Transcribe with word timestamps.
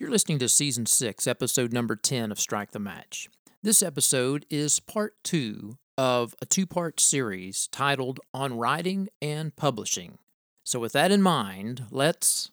You're 0.00 0.10
listening 0.10 0.38
to 0.38 0.48
Season 0.48 0.86
6, 0.86 1.26
Episode 1.26 1.74
number 1.74 1.94
10 1.94 2.32
of 2.32 2.40
Strike 2.40 2.70
the 2.70 2.78
Match. 2.78 3.28
This 3.62 3.82
episode 3.82 4.46
is 4.48 4.80
part 4.80 5.12
two 5.22 5.76
of 5.98 6.34
a 6.40 6.46
two 6.46 6.64
part 6.66 7.00
series 7.00 7.66
titled 7.66 8.18
On 8.32 8.56
Writing 8.56 9.10
and 9.20 9.54
Publishing. 9.54 10.16
So, 10.64 10.80
with 10.80 10.92
that 10.92 11.12
in 11.12 11.20
mind, 11.20 11.84
let's. 11.90 12.50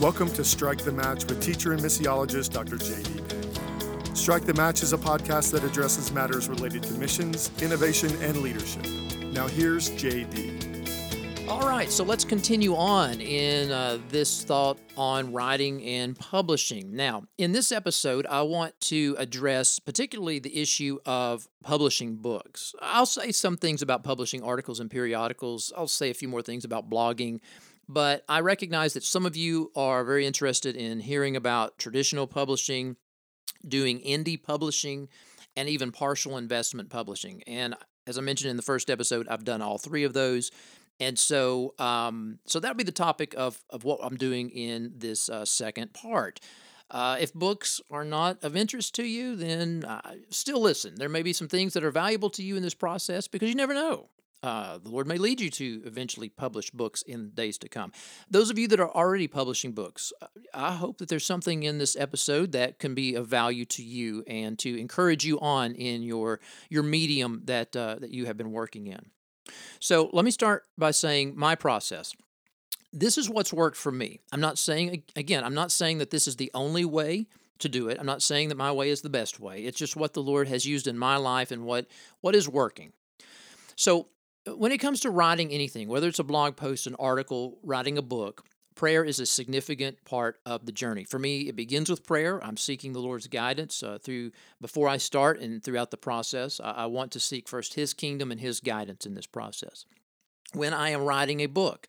Welcome 0.00 0.32
to 0.32 0.42
Strike 0.42 0.82
the 0.82 0.92
Match 0.92 1.24
with 1.26 1.40
teacher 1.40 1.72
and 1.72 1.80
missiologist 1.80 2.50
Dr. 2.52 2.78
J.D. 2.78 4.16
Strike 4.16 4.44
the 4.44 4.54
Match 4.54 4.82
is 4.82 4.92
a 4.92 4.98
podcast 4.98 5.52
that 5.52 5.62
addresses 5.62 6.10
matters 6.10 6.48
related 6.48 6.82
to 6.82 6.94
missions, 6.94 7.52
innovation, 7.62 8.10
and 8.22 8.38
leadership. 8.38 8.84
Now, 9.32 9.46
here's 9.46 9.90
J.D. 9.90 10.55
All 11.48 11.60
right, 11.60 11.92
so 11.92 12.02
let's 12.02 12.24
continue 12.24 12.74
on 12.74 13.20
in 13.20 13.70
uh, 13.70 13.98
this 14.08 14.42
thought 14.42 14.80
on 14.96 15.32
writing 15.32 15.80
and 15.84 16.18
publishing. 16.18 16.96
Now, 16.96 17.22
in 17.38 17.52
this 17.52 17.70
episode, 17.70 18.26
I 18.26 18.42
want 18.42 18.78
to 18.82 19.14
address 19.16 19.78
particularly 19.78 20.40
the 20.40 20.60
issue 20.60 20.98
of 21.06 21.46
publishing 21.62 22.16
books. 22.16 22.74
I'll 22.82 23.06
say 23.06 23.30
some 23.30 23.56
things 23.56 23.80
about 23.80 24.02
publishing 24.02 24.42
articles 24.42 24.80
and 24.80 24.90
periodicals, 24.90 25.72
I'll 25.76 25.86
say 25.86 26.10
a 26.10 26.14
few 26.14 26.26
more 26.26 26.42
things 26.42 26.64
about 26.64 26.90
blogging. 26.90 27.38
But 27.88 28.24
I 28.28 28.40
recognize 28.40 28.94
that 28.94 29.04
some 29.04 29.24
of 29.24 29.36
you 29.36 29.70
are 29.76 30.02
very 30.02 30.26
interested 30.26 30.74
in 30.74 30.98
hearing 30.98 31.36
about 31.36 31.78
traditional 31.78 32.26
publishing, 32.26 32.96
doing 33.66 34.00
indie 34.00 34.42
publishing, 34.42 35.08
and 35.56 35.68
even 35.68 35.92
partial 35.92 36.38
investment 36.38 36.90
publishing. 36.90 37.44
And 37.46 37.76
as 38.04 38.18
I 38.18 38.20
mentioned 38.20 38.50
in 38.50 38.56
the 38.56 38.62
first 38.62 38.90
episode, 38.90 39.28
I've 39.28 39.44
done 39.44 39.62
all 39.62 39.78
three 39.78 40.02
of 40.02 40.12
those. 40.12 40.50
And 40.98 41.18
so, 41.18 41.74
um, 41.78 42.38
so 42.46 42.58
that'll 42.58 42.76
be 42.76 42.84
the 42.84 42.92
topic 42.92 43.34
of, 43.36 43.62
of 43.70 43.84
what 43.84 44.00
I'm 44.02 44.16
doing 44.16 44.50
in 44.50 44.92
this 44.96 45.28
uh, 45.28 45.44
second 45.44 45.92
part. 45.92 46.40
Uh, 46.90 47.16
if 47.20 47.34
books 47.34 47.80
are 47.90 48.04
not 48.04 48.42
of 48.44 48.56
interest 48.56 48.94
to 48.94 49.04
you, 49.04 49.34
then 49.36 49.84
uh, 49.84 50.14
still 50.30 50.60
listen. 50.60 50.94
There 50.94 51.08
may 51.08 51.22
be 51.22 51.32
some 51.32 51.48
things 51.48 51.74
that 51.74 51.84
are 51.84 51.90
valuable 51.90 52.30
to 52.30 52.42
you 52.42 52.56
in 52.56 52.62
this 52.62 52.74
process 52.74 53.26
because 53.26 53.48
you 53.48 53.56
never 53.56 53.74
know. 53.74 54.08
Uh, 54.42 54.78
the 54.78 54.90
Lord 54.90 55.08
may 55.08 55.16
lead 55.16 55.40
you 55.40 55.50
to 55.50 55.82
eventually 55.84 56.28
publish 56.28 56.70
books 56.70 57.02
in 57.02 57.30
days 57.30 57.58
to 57.58 57.68
come. 57.68 57.90
Those 58.30 58.50
of 58.50 58.58
you 58.58 58.68
that 58.68 58.78
are 58.78 58.90
already 58.90 59.26
publishing 59.26 59.72
books, 59.72 60.12
uh, 60.22 60.26
I 60.54 60.72
hope 60.72 60.98
that 60.98 61.08
there's 61.08 61.26
something 61.26 61.64
in 61.64 61.78
this 61.78 61.96
episode 61.96 62.52
that 62.52 62.78
can 62.78 62.94
be 62.94 63.14
of 63.16 63.26
value 63.26 63.64
to 63.64 63.82
you 63.82 64.22
and 64.28 64.56
to 64.60 64.78
encourage 64.78 65.24
you 65.24 65.40
on 65.40 65.74
in 65.74 66.02
your 66.02 66.38
your 66.68 66.84
medium 66.84 67.42
that 67.46 67.74
uh, 67.74 67.96
that 67.96 68.10
you 68.10 68.26
have 68.26 68.36
been 68.36 68.52
working 68.52 68.86
in. 68.86 69.10
So 69.80 70.10
let 70.12 70.24
me 70.24 70.30
start 70.30 70.64
by 70.76 70.90
saying 70.90 71.34
my 71.36 71.54
process. 71.54 72.14
This 72.92 73.18
is 73.18 73.28
what's 73.28 73.52
worked 73.52 73.76
for 73.76 73.92
me. 73.92 74.20
I'm 74.32 74.40
not 74.40 74.58
saying, 74.58 75.02
again, 75.16 75.44
I'm 75.44 75.54
not 75.54 75.70
saying 75.70 75.98
that 75.98 76.10
this 76.10 76.26
is 76.26 76.36
the 76.36 76.50
only 76.54 76.84
way 76.84 77.26
to 77.58 77.68
do 77.68 77.88
it. 77.88 77.98
I'm 77.98 78.06
not 78.06 78.22
saying 78.22 78.48
that 78.48 78.56
my 78.56 78.72
way 78.72 78.90
is 78.90 79.02
the 79.02 79.10
best 79.10 79.40
way. 79.40 79.64
It's 79.64 79.78
just 79.78 79.96
what 79.96 80.14
the 80.14 80.22
Lord 80.22 80.48
has 80.48 80.66
used 80.66 80.86
in 80.86 80.98
my 80.98 81.16
life 81.16 81.50
and 81.50 81.64
what, 81.64 81.86
what 82.20 82.34
is 82.34 82.48
working. 82.48 82.92
So 83.76 84.08
when 84.54 84.72
it 84.72 84.78
comes 84.78 85.00
to 85.00 85.10
writing 85.10 85.50
anything, 85.52 85.88
whether 85.88 86.08
it's 86.08 86.18
a 86.18 86.24
blog 86.24 86.56
post, 86.56 86.86
an 86.86 86.94
article, 86.98 87.58
writing 87.62 87.98
a 87.98 88.02
book, 88.02 88.44
prayer 88.76 89.04
is 89.04 89.18
a 89.18 89.26
significant 89.26 90.04
part 90.04 90.38
of 90.46 90.66
the 90.66 90.72
journey. 90.72 91.02
For 91.02 91.18
me, 91.18 91.48
it 91.48 91.56
begins 91.56 91.90
with 91.90 92.06
prayer. 92.06 92.42
I'm 92.44 92.56
seeking 92.56 92.92
the 92.92 93.00
Lord's 93.00 93.26
guidance 93.26 93.82
uh, 93.82 93.98
through 94.00 94.30
before 94.60 94.88
I 94.88 94.98
start 94.98 95.40
and 95.40 95.64
throughout 95.64 95.90
the 95.90 95.96
process. 95.96 96.60
I, 96.62 96.70
I 96.70 96.86
want 96.86 97.10
to 97.12 97.20
seek 97.20 97.48
first 97.48 97.74
His 97.74 97.92
kingdom 97.92 98.30
and 98.30 98.40
His 98.40 98.60
guidance 98.60 99.04
in 99.04 99.14
this 99.14 99.26
process. 99.26 99.86
When 100.52 100.72
I 100.72 100.90
am 100.90 101.02
writing 101.02 101.40
a 101.40 101.46
book, 101.46 101.88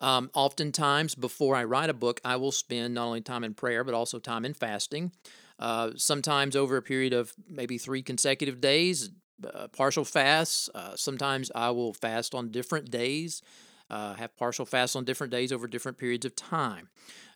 um, 0.00 0.30
oftentimes 0.32 1.14
before 1.14 1.56
I 1.56 1.64
write 1.64 1.90
a 1.90 1.94
book, 1.94 2.20
I 2.24 2.36
will 2.36 2.52
spend 2.52 2.94
not 2.94 3.06
only 3.06 3.20
time 3.20 3.44
in 3.44 3.52
prayer 3.52 3.84
but 3.84 3.94
also 3.94 4.18
time 4.18 4.44
in 4.44 4.54
fasting. 4.54 5.12
Uh, 5.58 5.90
sometimes 5.96 6.54
over 6.54 6.76
a 6.76 6.82
period 6.82 7.12
of 7.12 7.34
maybe 7.48 7.78
three 7.78 8.00
consecutive 8.00 8.60
days, 8.60 9.10
uh, 9.52 9.66
partial 9.68 10.04
fasts. 10.04 10.70
Uh, 10.72 10.94
sometimes 10.94 11.50
I 11.52 11.70
will 11.70 11.92
fast 11.92 12.32
on 12.32 12.50
different 12.50 12.90
days 12.90 13.42
uh, 13.90 14.14
have 14.14 14.36
partial 14.36 14.66
fasts 14.66 14.96
on 14.96 15.04
different 15.04 15.30
days 15.30 15.52
over 15.52 15.66
different 15.66 15.98
periods 15.98 16.24
of 16.24 16.34
time. 16.36 16.88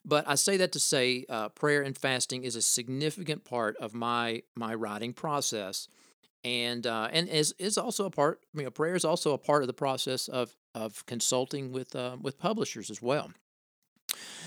But 0.05 0.29
I 0.29 0.35
say 0.35 0.57
that 0.57 0.73
to 0.73 0.81
say 0.81 1.25
uh, 1.29 1.51
prayer 1.51 1.83
and 1.83 1.97
fasting 1.97 2.45
is 2.45 2.57
a 2.57 2.63
significant 2.63 3.45
part 3.45 3.77
of 3.77 3.95
my 3.95 4.43
my 4.55 4.75
writing 4.75 5.13
process, 5.13 5.89
and 6.45 6.87
uh, 6.87 7.09
and 7.13 7.29
is 7.29 7.55
is 7.59 7.79
also 7.79 8.05
a 8.07 8.11
part. 8.11 8.41
You 8.55 8.65
know, 8.65 8.71
prayer 8.71 8.97
is 8.97 9.05
also 9.05 9.33
a 9.33 9.39
part 9.39 9.63
of 9.63 9.69
the 9.69 9.75
process 9.75 10.29
of 10.29 10.57
of 10.75 11.07
consulting 11.07 11.73
with 11.73 11.95
uh, 11.95 12.17
with 12.21 12.39
publishers 12.39 12.91
as 12.91 13.01
well. 13.01 13.31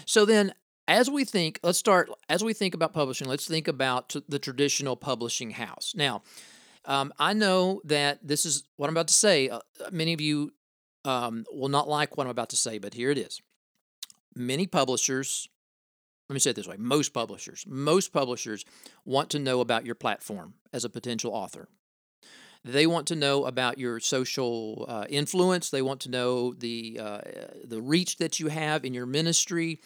So 0.06 0.26
then, 0.26 0.54
as 0.88 1.10
we 1.10 1.24
think, 1.24 1.60
let's 1.64 1.80
start. 1.80 2.10
As 2.28 2.44
we 2.44 2.54
think 2.54 2.74
about 2.74 2.94
publishing, 2.94 3.28
let's 3.28 3.48
think 3.48 3.68
about 3.70 4.14
the 4.28 4.40
traditional 4.40 4.98
publishing 4.98 5.52
house. 5.52 5.94
Now, 5.96 6.24
um, 6.84 7.14
I 7.18 7.32
know 7.34 7.82
that 7.86 8.20
this 8.28 8.46
is 8.46 8.64
what 8.76 8.90
I'm 8.90 8.94
about 8.94 9.08
to 9.08 9.14
say. 9.14 9.50
Uh, 9.50 9.60
many 9.92 10.14
of 10.14 10.20
you 10.20 10.52
um, 11.06 11.46
will 11.52 11.70
not 11.70 11.88
like 11.88 12.18
what 12.18 12.28
I'm 12.28 12.32
about 12.32 12.50
to 12.50 12.56
say, 12.56 12.78
but 12.78 12.94
here 12.94 13.12
it 13.12 13.18
is. 13.18 13.42
Many 14.36 14.68
publishers, 14.68 15.48
let 16.28 16.34
me 16.34 16.40
say 16.40 16.50
it 16.50 16.56
this 16.56 16.68
way 16.68 16.76
most 16.78 17.14
publishers, 17.14 17.64
most 17.68 18.12
publishers 18.12 18.66
want 19.06 19.30
to 19.30 19.40
know 19.40 19.62
about 19.62 19.86
your 19.86 19.96
platform 19.96 20.56
as 20.74 20.84
a 20.84 20.90
potential 20.90 21.32
author. 21.32 21.70
They 22.66 22.88
want 22.88 23.06
to 23.08 23.16
know 23.16 23.46
about 23.46 23.78
your 23.78 24.00
social 24.00 24.86
uh, 24.90 25.06
influence. 25.08 25.70
They 25.70 25.84
want 25.84 26.02
to 26.02 26.10
know 26.10 26.54
the 26.54 27.00
uh, 27.00 27.22
the 27.64 27.80
reach 27.80 28.18
that 28.18 28.40
you 28.40 28.48
have 28.48 28.84
in 28.84 28.94
your 28.94 29.06
ministry. 29.06 29.80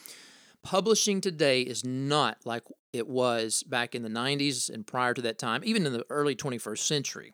Publishing 0.63 1.19
today 1.19 1.61
is 1.61 1.85
not 1.85 2.37
like 2.45 2.63
it 2.93 3.07
was 3.07 3.63
back 3.63 3.95
in 3.95 4.03
the 4.03 4.09
90s 4.09 4.69
and 4.69 4.85
prior 4.85 5.13
to 5.13 5.21
that 5.21 5.37
time, 5.37 5.61
even 5.63 5.85
in 5.85 5.93
the 5.93 6.05
early 6.09 6.35
21st 6.35 6.79
century. 6.79 7.33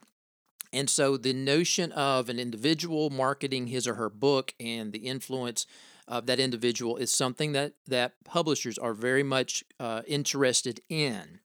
And 0.76 0.90
so 0.90 1.16
the 1.16 1.32
notion 1.32 1.94
of 1.94 2.28
an 2.28 2.38
individual 2.38 3.10
marketing 3.10 3.68
his 3.68 3.88
or 3.88 3.96
her 3.96 4.10
book 4.10 4.54
and 4.60 4.92
the 4.92 5.08
influence 5.08 5.66
of 6.06 6.26
that 6.26 6.38
individual 6.38 6.98
is 6.98 7.12
something 7.12 7.54
that, 7.54 7.76
that 7.88 8.16
publishers 8.26 8.78
are 8.78 8.94
very 8.94 9.24
much 9.24 9.64
uh, 9.80 10.02
interested 10.06 10.82
in. 10.90 11.40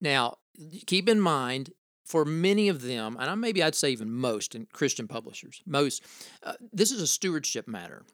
Now, 0.00 0.38
keep 0.86 1.06
in 1.06 1.20
mind, 1.20 1.72
for 2.06 2.24
many 2.24 2.70
of 2.70 2.80
them, 2.80 3.18
and 3.20 3.40
maybe 3.40 3.62
I'd 3.62 3.74
say 3.74 3.90
even 3.90 4.10
most 4.10 4.54
in 4.54 4.66
Christian 4.72 5.06
publishers, 5.06 5.60
most, 5.66 6.02
uh, 6.42 6.54
this 6.72 6.90
is 6.90 7.02
a 7.02 7.06
stewardship 7.06 7.68
matter. 7.68 8.04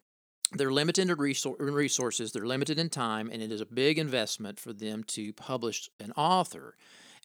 They're 0.52 0.72
limited 0.72 1.08
in 1.08 1.16
resources, 1.16 2.32
they're 2.32 2.46
limited 2.46 2.80
in 2.80 2.90
time, 2.90 3.30
and 3.32 3.40
it 3.40 3.52
is 3.52 3.60
a 3.60 3.66
big 3.66 3.96
investment 3.96 4.58
for 4.58 4.72
them 4.72 5.04
to 5.04 5.32
publish 5.34 5.88
an 6.00 6.10
author. 6.16 6.76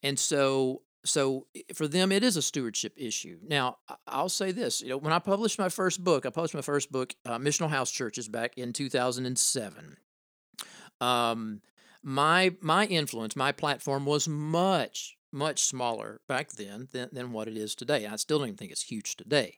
And 0.03 0.19
so 0.19 0.83
so 1.05 1.47
for 1.73 1.87
them 1.87 2.11
it 2.11 2.23
is 2.23 2.37
a 2.37 2.41
stewardship 2.41 2.93
issue. 2.95 3.37
Now 3.47 3.77
i'll 4.07 4.29
say 4.29 4.51
this 4.51 4.81
you 4.81 4.89
know 4.89 4.97
when 4.97 5.13
i 5.13 5.19
published 5.19 5.59
my 5.59 5.69
first 5.69 6.03
book 6.03 6.25
i 6.25 6.29
published 6.29 6.55
my 6.55 6.61
first 6.61 6.91
book 6.91 7.13
uh, 7.25 7.37
missional 7.37 7.69
house 7.69 7.91
churches 7.91 8.27
back 8.27 8.57
in 8.57 8.73
2007 8.73 9.97
um, 11.01 11.61
my 12.01 12.55
my 12.61 12.85
influence 12.85 13.35
my 13.35 13.51
platform 13.51 14.05
was 14.05 14.27
much 14.27 15.17
much 15.33 15.63
smaller 15.63 16.21
back 16.27 16.51
then 16.51 16.87
than, 16.91 17.09
than 17.11 17.31
what 17.31 17.47
it 17.47 17.57
is 17.57 17.73
today. 17.73 18.05
I 18.05 18.17
still 18.17 18.37
don't 18.37 18.49
even 18.49 18.57
think 18.57 18.71
it's 18.71 18.83
huge 18.83 19.15
today. 19.17 19.57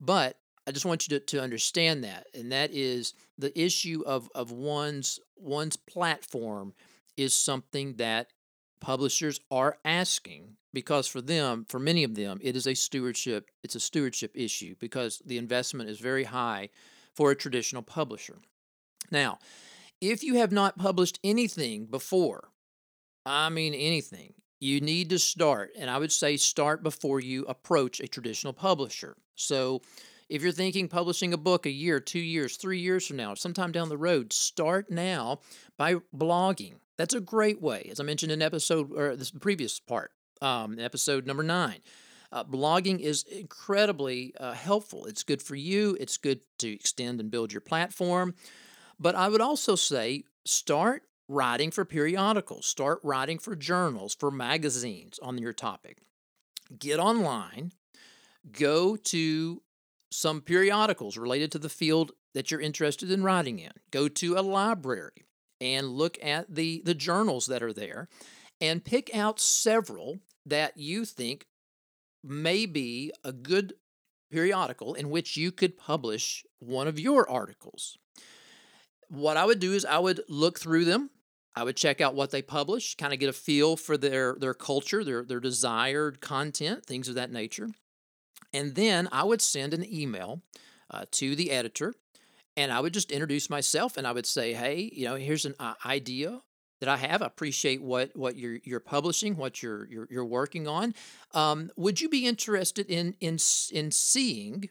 But 0.00 0.38
i 0.66 0.70
just 0.70 0.86
want 0.86 1.08
you 1.08 1.18
to, 1.18 1.24
to 1.24 1.42
understand 1.42 2.04
that 2.04 2.26
and 2.34 2.52
that 2.52 2.70
is 2.72 3.14
the 3.36 3.58
issue 3.60 4.02
of 4.06 4.28
of 4.34 4.52
one's 4.52 5.18
one's 5.36 5.76
platform 5.76 6.72
is 7.16 7.34
something 7.34 7.94
that 7.94 8.28
publishers 8.82 9.40
are 9.50 9.78
asking 9.84 10.56
because 10.74 11.06
for 11.06 11.20
them 11.20 11.64
for 11.68 11.78
many 11.78 12.02
of 12.02 12.16
them 12.16 12.38
it 12.42 12.56
is 12.56 12.66
a 12.66 12.74
stewardship 12.74 13.50
it's 13.62 13.76
a 13.76 13.80
stewardship 13.80 14.32
issue 14.34 14.74
because 14.80 15.22
the 15.24 15.38
investment 15.38 15.88
is 15.88 16.00
very 16.00 16.24
high 16.24 16.68
for 17.14 17.30
a 17.30 17.36
traditional 17.36 17.82
publisher. 17.82 18.36
Now 19.10 19.38
if 20.00 20.24
you 20.24 20.34
have 20.34 20.52
not 20.52 20.76
published 20.76 21.20
anything 21.22 21.86
before 21.86 22.48
i 23.24 23.48
mean 23.48 23.72
anything 23.72 24.34
you 24.58 24.80
need 24.80 25.10
to 25.10 25.18
start 25.18 25.70
and 25.78 25.88
i 25.88 25.96
would 25.96 26.10
say 26.10 26.36
start 26.36 26.82
before 26.82 27.20
you 27.20 27.44
approach 27.44 28.00
a 28.00 28.08
traditional 28.08 28.52
publisher. 28.52 29.16
So 29.36 29.80
if 30.32 30.40
you're 30.40 30.50
thinking 30.50 30.88
publishing 30.88 31.34
a 31.34 31.36
book 31.36 31.66
a 31.66 31.70
year, 31.70 32.00
two 32.00 32.18
years, 32.18 32.56
three 32.56 32.78
years 32.78 33.06
from 33.06 33.18
now, 33.18 33.34
sometime 33.34 33.70
down 33.70 33.90
the 33.90 33.98
road, 33.98 34.32
start 34.32 34.90
now 34.90 35.40
by 35.76 35.96
blogging. 36.16 36.76
That's 36.96 37.12
a 37.12 37.20
great 37.20 37.60
way, 37.60 37.86
as 37.90 38.00
I 38.00 38.04
mentioned 38.04 38.32
in 38.32 38.40
episode 38.40 38.92
or 38.96 39.14
this 39.14 39.30
previous 39.30 39.78
part, 39.78 40.10
um, 40.40 40.78
episode 40.78 41.26
number 41.26 41.42
nine. 41.42 41.80
Uh, 42.32 42.44
blogging 42.44 42.98
is 42.98 43.24
incredibly 43.24 44.32
uh, 44.40 44.54
helpful. 44.54 45.04
It's 45.04 45.22
good 45.22 45.42
for 45.42 45.54
you. 45.54 45.98
It's 46.00 46.16
good 46.16 46.40
to 46.60 46.72
extend 46.72 47.20
and 47.20 47.30
build 47.30 47.52
your 47.52 47.60
platform. 47.60 48.34
But 48.98 49.14
I 49.14 49.28
would 49.28 49.42
also 49.42 49.76
say 49.76 50.24
start 50.46 51.02
writing 51.28 51.70
for 51.70 51.84
periodicals, 51.84 52.64
start 52.64 53.00
writing 53.02 53.38
for 53.38 53.54
journals, 53.54 54.14
for 54.14 54.30
magazines 54.30 55.18
on 55.22 55.36
your 55.36 55.52
topic. 55.52 55.98
Get 56.78 56.98
online, 56.98 57.72
go 58.50 58.96
to 58.96 59.60
some 60.12 60.40
periodicals 60.40 61.16
related 61.16 61.50
to 61.52 61.58
the 61.58 61.68
field 61.68 62.12
that 62.34 62.50
you're 62.50 62.60
interested 62.60 63.10
in 63.10 63.22
writing 63.22 63.58
in. 63.58 63.72
Go 63.90 64.08
to 64.08 64.36
a 64.36 64.42
library 64.42 65.26
and 65.60 65.88
look 65.88 66.18
at 66.22 66.54
the, 66.54 66.82
the 66.84 66.94
journals 66.94 67.46
that 67.46 67.62
are 67.62 67.72
there 67.72 68.08
and 68.60 68.84
pick 68.84 69.14
out 69.14 69.40
several 69.40 70.18
that 70.46 70.76
you 70.76 71.04
think 71.04 71.46
may 72.24 72.66
be 72.66 73.12
a 73.24 73.32
good 73.32 73.74
periodical 74.30 74.94
in 74.94 75.10
which 75.10 75.36
you 75.36 75.52
could 75.52 75.76
publish 75.76 76.44
one 76.58 76.88
of 76.88 76.98
your 76.98 77.28
articles. 77.28 77.98
What 79.08 79.36
I 79.36 79.44
would 79.44 79.60
do 79.60 79.72
is 79.72 79.84
I 79.84 79.98
would 79.98 80.22
look 80.28 80.58
through 80.58 80.86
them. 80.86 81.10
I 81.54 81.64
would 81.64 81.76
check 81.76 82.00
out 82.00 82.14
what 82.14 82.30
they 82.30 82.40
publish, 82.40 82.94
kind 82.94 83.12
of 83.12 83.18
get 83.18 83.28
a 83.28 83.32
feel 83.34 83.76
for 83.76 83.98
their 83.98 84.36
their 84.40 84.54
culture, 84.54 85.04
their 85.04 85.22
their 85.22 85.38
desired 85.38 86.22
content, 86.22 86.86
things 86.86 87.08
of 87.08 87.14
that 87.16 87.30
nature. 87.30 87.68
And 88.52 88.74
then 88.74 89.08
I 89.12 89.24
would 89.24 89.40
send 89.40 89.74
an 89.74 89.84
email 89.90 90.42
uh, 90.90 91.04
to 91.12 91.34
the 91.34 91.50
editor 91.50 91.94
and 92.56 92.70
I 92.70 92.80
would 92.80 92.92
just 92.92 93.10
introduce 93.10 93.48
myself 93.48 93.96
and 93.96 94.06
I 94.06 94.12
would 94.12 94.26
say, 94.26 94.52
"Hey, 94.52 94.90
you 94.92 95.06
know, 95.06 95.14
here's 95.14 95.46
an 95.46 95.54
uh, 95.58 95.74
idea 95.86 96.42
that 96.82 96.88
I 96.88 96.96
have. 96.96 97.22
I 97.22 97.26
appreciate 97.26 97.80
what 97.80 98.10
what 98.16 98.36
you're 98.36 98.58
you're 98.64 98.80
publishing, 98.80 99.36
what 99.36 99.62
you're 99.62 99.86
you're, 99.86 100.08
you're 100.10 100.24
working 100.24 100.66
on. 100.66 100.94
Um, 101.32 101.70
would 101.76 102.00
you 102.00 102.08
be 102.08 102.26
interested 102.26 102.90
in 102.90 103.14
in 103.20 103.38
in 103.70 103.92
seeing? 103.92 104.68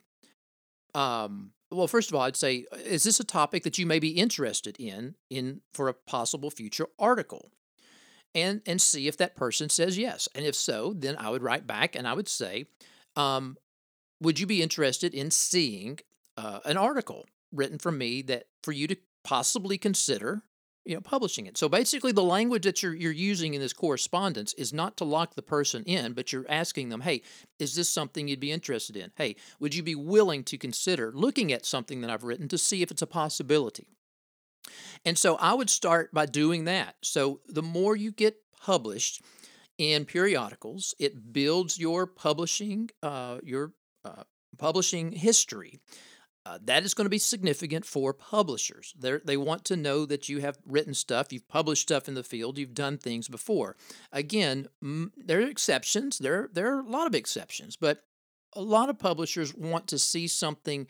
Um, 0.93 1.51
well, 1.71 1.87
first 1.87 2.09
of 2.09 2.15
all, 2.15 2.23
I'd 2.23 2.35
say, 2.35 2.65
is 2.85 3.03
this 3.03 3.21
a 3.21 3.23
topic 3.23 3.63
that 3.63 3.77
you 3.77 3.85
may 3.85 3.99
be 3.99 4.09
interested 4.09 4.75
in 4.77 5.15
in 5.29 5.61
for 5.73 5.87
a 5.87 5.93
possible 5.93 6.51
future 6.51 6.87
article? 6.99 7.49
And 8.35 8.61
and 8.65 8.81
see 8.81 9.07
if 9.07 9.15
that 9.17 9.37
person 9.37 9.69
says 9.69 9.97
yes. 9.97 10.27
And 10.35 10.45
if 10.45 10.55
so, 10.55 10.93
then 10.93 11.15
I 11.17 11.29
would 11.29 11.43
write 11.43 11.65
back 11.65 11.95
and 11.95 12.05
I 12.05 12.13
would 12.13 12.27
say, 12.27 12.65
um, 13.15 13.55
would 14.21 14.39
you 14.39 14.45
be 14.45 14.61
interested 14.61 15.13
in 15.13 15.31
seeing 15.31 15.99
uh, 16.37 16.59
an 16.63 16.77
article 16.77 17.25
written 17.51 17.77
from 17.77 17.97
me 17.97 18.21
that 18.21 18.45
for 18.63 18.71
you 18.71 18.87
to 18.87 18.95
possibly 19.23 19.77
consider 19.77 20.43
you 20.85 20.95
know 20.95 21.01
publishing 21.01 21.47
it? 21.47 21.57
So 21.57 21.67
basically 21.67 22.11
the 22.11 22.23
language 22.23 22.63
that 22.63 22.81
you're 22.81 22.93
you're 22.93 23.11
using 23.11 23.53
in 23.53 23.61
this 23.61 23.73
correspondence 23.73 24.53
is 24.53 24.71
not 24.71 24.95
to 24.97 25.03
lock 25.03 25.35
the 25.35 25.41
person 25.41 25.83
in 25.83 26.13
but 26.13 26.31
you're 26.31 26.45
asking 26.47 26.89
them 26.89 27.01
hey 27.01 27.21
is 27.59 27.75
this 27.75 27.89
something 27.89 28.27
you'd 28.27 28.39
be 28.39 28.51
interested 28.51 28.95
in? 28.95 29.11
Hey 29.15 29.35
would 29.59 29.75
you 29.75 29.83
be 29.83 29.95
willing 29.95 30.43
to 30.45 30.57
consider 30.57 31.11
looking 31.13 31.51
at 31.51 31.65
something 31.65 32.01
that 32.01 32.09
I've 32.09 32.23
written 32.23 32.47
to 32.49 32.57
see 32.57 32.81
if 32.81 32.91
it's 32.91 33.01
a 33.01 33.07
possibility? 33.07 33.87
And 35.03 35.17
so 35.17 35.35
I 35.37 35.55
would 35.55 35.69
start 35.69 36.13
by 36.13 36.27
doing 36.27 36.65
that. 36.65 36.95
So 37.01 37.41
the 37.47 37.63
more 37.63 37.95
you 37.95 38.11
get 38.11 38.37
published 38.61 39.23
in 39.77 40.05
periodicals 40.05 40.93
it 40.99 41.33
builds 41.33 41.79
your 41.79 42.05
publishing 42.05 42.89
uh, 43.01 43.39
your 43.43 43.73
uh, 44.03 44.23
publishing 44.57 45.11
history 45.11 45.79
uh, 46.45 46.57
that 46.63 46.83
is 46.83 46.93
going 46.93 47.05
to 47.05 47.09
be 47.09 47.19
significant 47.19 47.85
for 47.85 48.13
publishers. 48.13 48.95
they 48.97 49.17
they 49.23 49.37
want 49.37 49.63
to 49.63 49.75
know 49.75 50.05
that 50.05 50.27
you 50.27 50.39
have 50.39 50.57
written 50.65 50.93
stuff, 50.93 51.31
you've 51.31 51.47
published 51.47 51.83
stuff 51.83 52.07
in 52.07 52.15
the 52.15 52.23
field, 52.23 52.57
you've 52.57 52.73
done 52.73 52.97
things 52.97 53.27
before. 53.27 53.75
Again, 54.11 54.67
m- 54.81 55.11
there 55.15 55.39
are 55.39 55.47
exceptions. 55.47 56.17
There, 56.17 56.49
there 56.51 56.75
are 56.75 56.79
a 56.79 56.89
lot 56.89 57.05
of 57.05 57.13
exceptions, 57.13 57.75
but 57.75 58.03
a 58.53 58.61
lot 58.61 58.89
of 58.89 58.97
publishers 58.97 59.53
want 59.53 59.87
to 59.87 59.99
see 59.99 60.27
something 60.27 60.87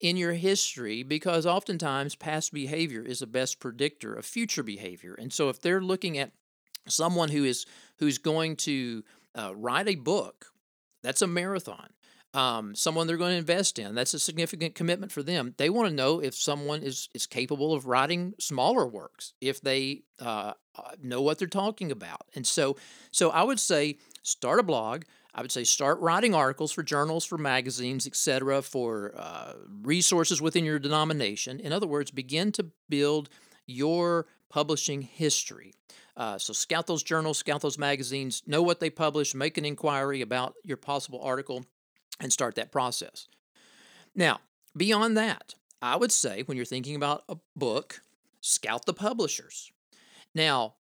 in 0.00 0.16
your 0.16 0.32
history 0.32 1.02
because 1.02 1.44
oftentimes 1.44 2.14
past 2.14 2.52
behavior 2.52 3.02
is 3.02 3.18
the 3.18 3.26
best 3.26 3.60
predictor 3.60 4.14
of 4.14 4.24
future 4.24 4.62
behavior. 4.62 5.14
And 5.14 5.32
so 5.32 5.50
if 5.50 5.60
they're 5.60 5.82
looking 5.82 6.16
at 6.16 6.32
someone 6.86 7.28
who 7.28 7.44
is 7.44 7.66
who's 7.98 8.16
going 8.16 8.56
to 8.56 9.04
uh, 9.34 9.52
write 9.54 9.88
a 9.88 9.96
book, 9.96 10.46
that's 11.02 11.20
a 11.20 11.26
marathon 11.26 11.90
um, 12.34 12.74
someone 12.74 13.06
they're 13.06 13.16
going 13.16 13.32
to 13.32 13.38
invest 13.38 13.78
in. 13.78 13.94
That's 13.94 14.14
a 14.14 14.18
significant 14.18 14.74
commitment 14.74 15.12
for 15.12 15.22
them. 15.22 15.54
They 15.56 15.70
want 15.70 15.88
to 15.88 15.94
know 15.94 16.20
if 16.20 16.34
someone 16.34 16.82
is, 16.82 17.08
is 17.14 17.26
capable 17.26 17.72
of 17.72 17.86
writing 17.86 18.34
smaller 18.38 18.86
works, 18.86 19.32
if 19.40 19.60
they 19.60 20.02
uh, 20.20 20.52
uh, 20.76 20.90
know 21.02 21.22
what 21.22 21.38
they're 21.38 21.48
talking 21.48 21.90
about. 21.90 22.22
And 22.34 22.46
so, 22.46 22.76
so 23.10 23.30
I 23.30 23.42
would 23.42 23.60
say 23.60 23.98
start 24.22 24.60
a 24.60 24.62
blog. 24.62 25.04
I 25.34 25.42
would 25.42 25.52
say 25.52 25.64
start 25.64 26.00
writing 26.00 26.34
articles 26.34 26.72
for 26.72 26.82
journals, 26.82 27.24
for 27.24 27.38
magazines, 27.38 28.06
etc., 28.06 28.60
for 28.62 29.14
uh, 29.16 29.52
resources 29.82 30.42
within 30.42 30.64
your 30.64 30.78
denomination. 30.78 31.60
In 31.60 31.72
other 31.72 31.86
words, 31.86 32.10
begin 32.10 32.50
to 32.52 32.66
build 32.88 33.28
your 33.66 34.26
publishing 34.50 35.02
history. 35.02 35.74
Uh, 36.16 36.36
so 36.38 36.52
scout 36.52 36.86
those 36.88 37.04
journals, 37.04 37.38
scout 37.38 37.60
those 37.60 37.78
magazines, 37.78 38.42
know 38.46 38.62
what 38.62 38.80
they 38.80 38.90
publish, 38.90 39.34
make 39.34 39.56
an 39.56 39.64
inquiry 39.64 40.20
about 40.20 40.54
your 40.64 40.76
possible 40.76 41.20
article, 41.22 41.64
and 42.20 42.32
start 42.32 42.54
that 42.56 42.72
process. 42.72 43.28
Now, 44.14 44.40
beyond 44.76 45.16
that, 45.16 45.54
I 45.80 45.96
would 45.96 46.12
say 46.12 46.42
when 46.42 46.56
you're 46.56 46.66
thinking 46.66 46.96
about 46.96 47.24
a 47.28 47.36
book, 47.56 48.00
scout 48.40 48.86
the 48.86 48.94
publishers. 48.94 49.70
Now, 50.34 50.74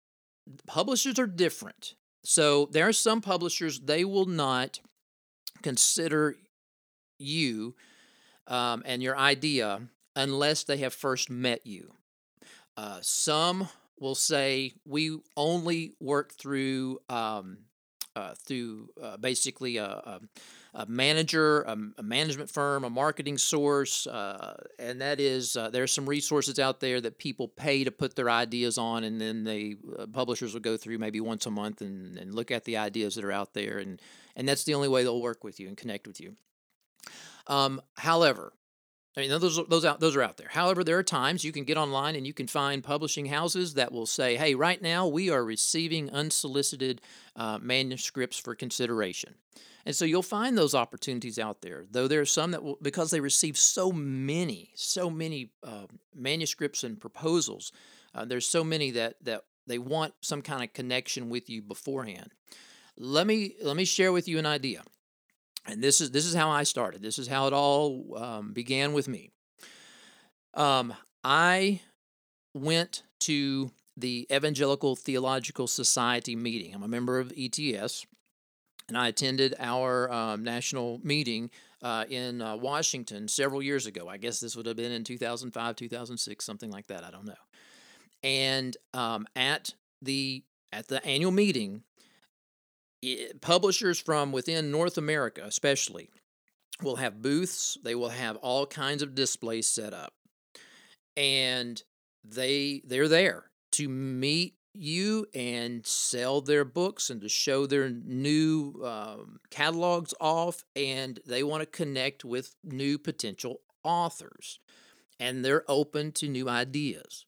publishers 0.68 1.20
are 1.20 1.28
different. 1.28 1.96
So 2.24 2.68
there 2.72 2.88
are 2.88 2.94
some 2.94 3.22
publishers, 3.22 3.80
they 3.80 4.06
will 4.06 4.26
not 4.26 4.80
consider 5.62 6.36
you 7.20 7.76
um, 8.48 8.84
and 8.86 9.02
your 9.02 9.18
idea 9.18 9.82
unless 10.16 10.64
they 10.64 10.78
have 10.78 10.94
first 10.94 11.30
met 11.30 11.66
you. 11.66 11.94
Uh, 12.78 13.00
some 13.02 13.68
will 14.00 14.16
say 14.16 14.74
we 14.86 15.18
only 15.38 15.94
work 16.00 16.34
through 16.34 17.00
um, 17.10 17.60
uh, 18.16 18.34
through 18.36 18.90
uh, 19.02 19.18
basically 19.18 19.78
a, 19.78 19.86
a, 19.86 20.20
a 20.74 20.86
manager, 20.88 21.62
a, 21.64 21.78
a, 21.98 22.04
management 22.04 22.50
firm, 22.50 22.84
a 22.84 22.90
marketing 22.90 23.38
source, 23.38 24.08
uh, 24.08 24.56
and 24.80 25.02
that 25.02 25.20
is 25.20 25.56
uh, 25.56 25.70
there's 25.70 25.92
some 25.92 26.08
resources 26.08 26.60
out 26.60 26.80
there 26.80 27.02
that 27.02 27.18
people 27.18 27.48
pay 27.48 27.84
to 27.84 27.92
put 27.92 28.16
their 28.16 28.30
ideas 28.30 28.78
on, 28.78 29.04
and 29.04 29.20
then 29.20 29.44
the 29.44 29.78
uh, 29.98 30.06
publishers 30.08 30.54
will 30.54 30.62
go 30.62 30.78
through 30.78 30.98
maybe 30.98 31.20
once 31.20 31.46
a 31.46 31.52
month 31.52 31.82
and, 31.82 32.18
and 32.18 32.34
look 32.34 32.52
at 32.52 32.66
the 32.66 32.78
ideas 32.78 33.16
that 33.16 33.26
are 33.26 33.32
out 33.32 33.54
there, 33.54 33.78
and 33.78 34.02
and 34.36 34.48
that's 34.48 34.64
the 34.64 34.74
only 34.74 34.88
way 34.88 35.04
they'll 35.04 35.22
work 35.22 35.44
with 35.44 35.60
you 35.60 35.68
and 35.68 35.78
connect 35.78 36.08
with 36.08 36.20
you. 36.20 36.36
Um, 37.48 37.82
however, 37.96 38.54
I 39.18 39.22
mean, 39.22 39.30
those 39.30 39.60
those 39.68 39.86
out 39.86 40.02
those 40.02 40.16
are 40.16 40.22
out 40.22 40.38
there. 40.38 40.50
However, 40.50 40.84
there 40.84 40.98
are 40.98 41.04
times 41.04 41.44
you 41.44 41.54
can 41.54 41.64
get 41.64 41.78
online 41.78 42.16
and 42.16 42.28
you 42.28 42.34
can 42.34 42.48
find 42.48 42.84
publishing 42.84 43.28
houses 43.28 43.76
that 43.76 43.92
will 43.92 44.06
say, 44.06 44.36
"Hey, 44.36 44.56
right 44.56 44.82
now 44.82 45.08
we 45.08 45.30
are 45.30 45.44
receiving 45.44 46.10
unsolicited 46.10 47.02
uh, 47.36 47.58
manuscripts 47.62 48.38
for 48.38 48.56
consideration," 48.56 49.36
and 49.86 49.96
so 49.96 50.04
you'll 50.04 50.22
find 50.22 50.58
those 50.58 50.76
opportunities 50.76 51.40
out 51.40 51.62
there. 51.62 51.86
Though 51.90 52.10
there 52.10 52.20
are 52.20 52.26
some 52.26 52.52
that 52.52 52.64
will, 52.64 52.78
because 52.82 53.12
they 53.12 53.22
receive 53.22 53.58
so 53.58 53.92
many, 53.94 54.72
so 54.76 55.10
many 55.10 55.52
uh, 55.64 55.86
manuscripts 56.14 56.84
and 56.84 57.00
proposals, 57.00 57.72
uh, 58.14 58.26
there's 58.26 58.48
so 58.48 58.66
many 58.66 58.92
that 58.92 59.16
that 59.24 59.46
they 59.66 59.80
want 59.80 60.14
some 60.20 60.42
kind 60.42 60.62
of 60.62 60.74
connection 60.74 61.30
with 61.30 61.50
you 61.50 61.62
beforehand. 61.62 62.34
Let 62.98 63.28
me 63.28 63.56
let 63.62 63.78
me 63.78 63.86
share 63.86 64.12
with 64.12 64.28
you 64.28 64.40
an 64.40 64.46
idea 64.46 64.84
and 65.66 65.82
this 65.84 66.02
is 66.02 66.12
this 66.12 66.26
is 66.26 66.34
how 66.34 66.50
I 66.50 66.64
started. 66.64 67.02
This 67.02 67.20
is 67.20 67.28
how 67.28 67.48
it 67.48 67.54
all 67.54 68.18
um, 68.18 68.54
began 68.54 68.94
with 68.94 69.08
me. 69.08 69.32
Um, 70.54 70.94
I 71.24 71.82
went 72.54 73.04
to 73.22 73.72
the 73.98 74.28
Evangelical 74.32 74.96
Theological 74.96 75.68
Society 75.68 76.36
meeting. 76.36 76.74
I'm 76.74 76.84
a 76.84 76.88
member 76.88 77.20
of 77.20 77.34
ETS, 77.38 78.06
and 78.88 78.98
I 78.98 79.08
attended 79.08 79.56
our 79.60 80.12
um, 80.12 80.44
national 80.44 81.00
meeting 81.04 81.50
uh, 81.82 82.06
in 82.10 82.42
uh, 82.42 82.56
Washington 82.56 83.28
several 83.28 83.62
years 83.62 83.86
ago. 83.86 84.08
I 84.08 84.18
guess 84.18 84.40
this 84.40 84.56
would 84.56 84.66
have 84.66 84.78
been 84.78 84.92
in 84.92 85.04
2005, 85.04 85.76
2006, 85.76 86.46
something 86.46 86.72
like 86.72 86.88
that. 86.88 87.04
I 87.04 87.12
don't 87.12 87.26
know. 87.26 87.34
And 88.24 88.76
um, 88.94 89.28
at 89.36 89.74
the 90.02 90.44
at 90.72 90.88
the 90.88 91.04
annual 91.06 91.32
meeting, 91.32 91.84
publishers 93.42 94.00
from 94.00 94.32
within 94.32 94.72
North 94.72 94.98
America, 94.98 95.42
especially, 95.46 96.10
will 96.82 96.98
have 96.98 97.22
booths. 97.22 97.78
They 97.84 97.96
will 97.96 98.10
have 98.10 98.38
all 98.38 98.66
kinds 98.66 99.02
of 99.02 99.16
displays 99.16 99.68
set 99.68 99.94
up, 99.94 100.14
and 101.16 101.82
they 102.24 102.82
they're 102.86 103.08
there 103.08 103.52
to 103.74 103.88
meet 103.90 104.56
you 104.74 105.26
and 105.34 105.86
sell 105.86 106.42
their 106.42 106.66
books 106.66 107.10
and 107.10 107.22
to 107.22 107.30
show 107.30 107.66
their 107.66 107.90
new 107.90 108.74
um, 108.84 109.40
catalogs 109.50 110.14
off 110.20 110.64
and 110.76 111.20
they 111.26 111.44
want 111.44 111.62
to 111.62 111.66
connect 111.66 112.26
with 112.26 112.56
new 112.64 112.98
potential 112.98 113.62
authors 113.84 114.60
and 115.20 115.46
they're 115.46 115.64
open 115.70 116.12
to 116.12 116.28
new 116.28 116.50
ideas 116.50 117.26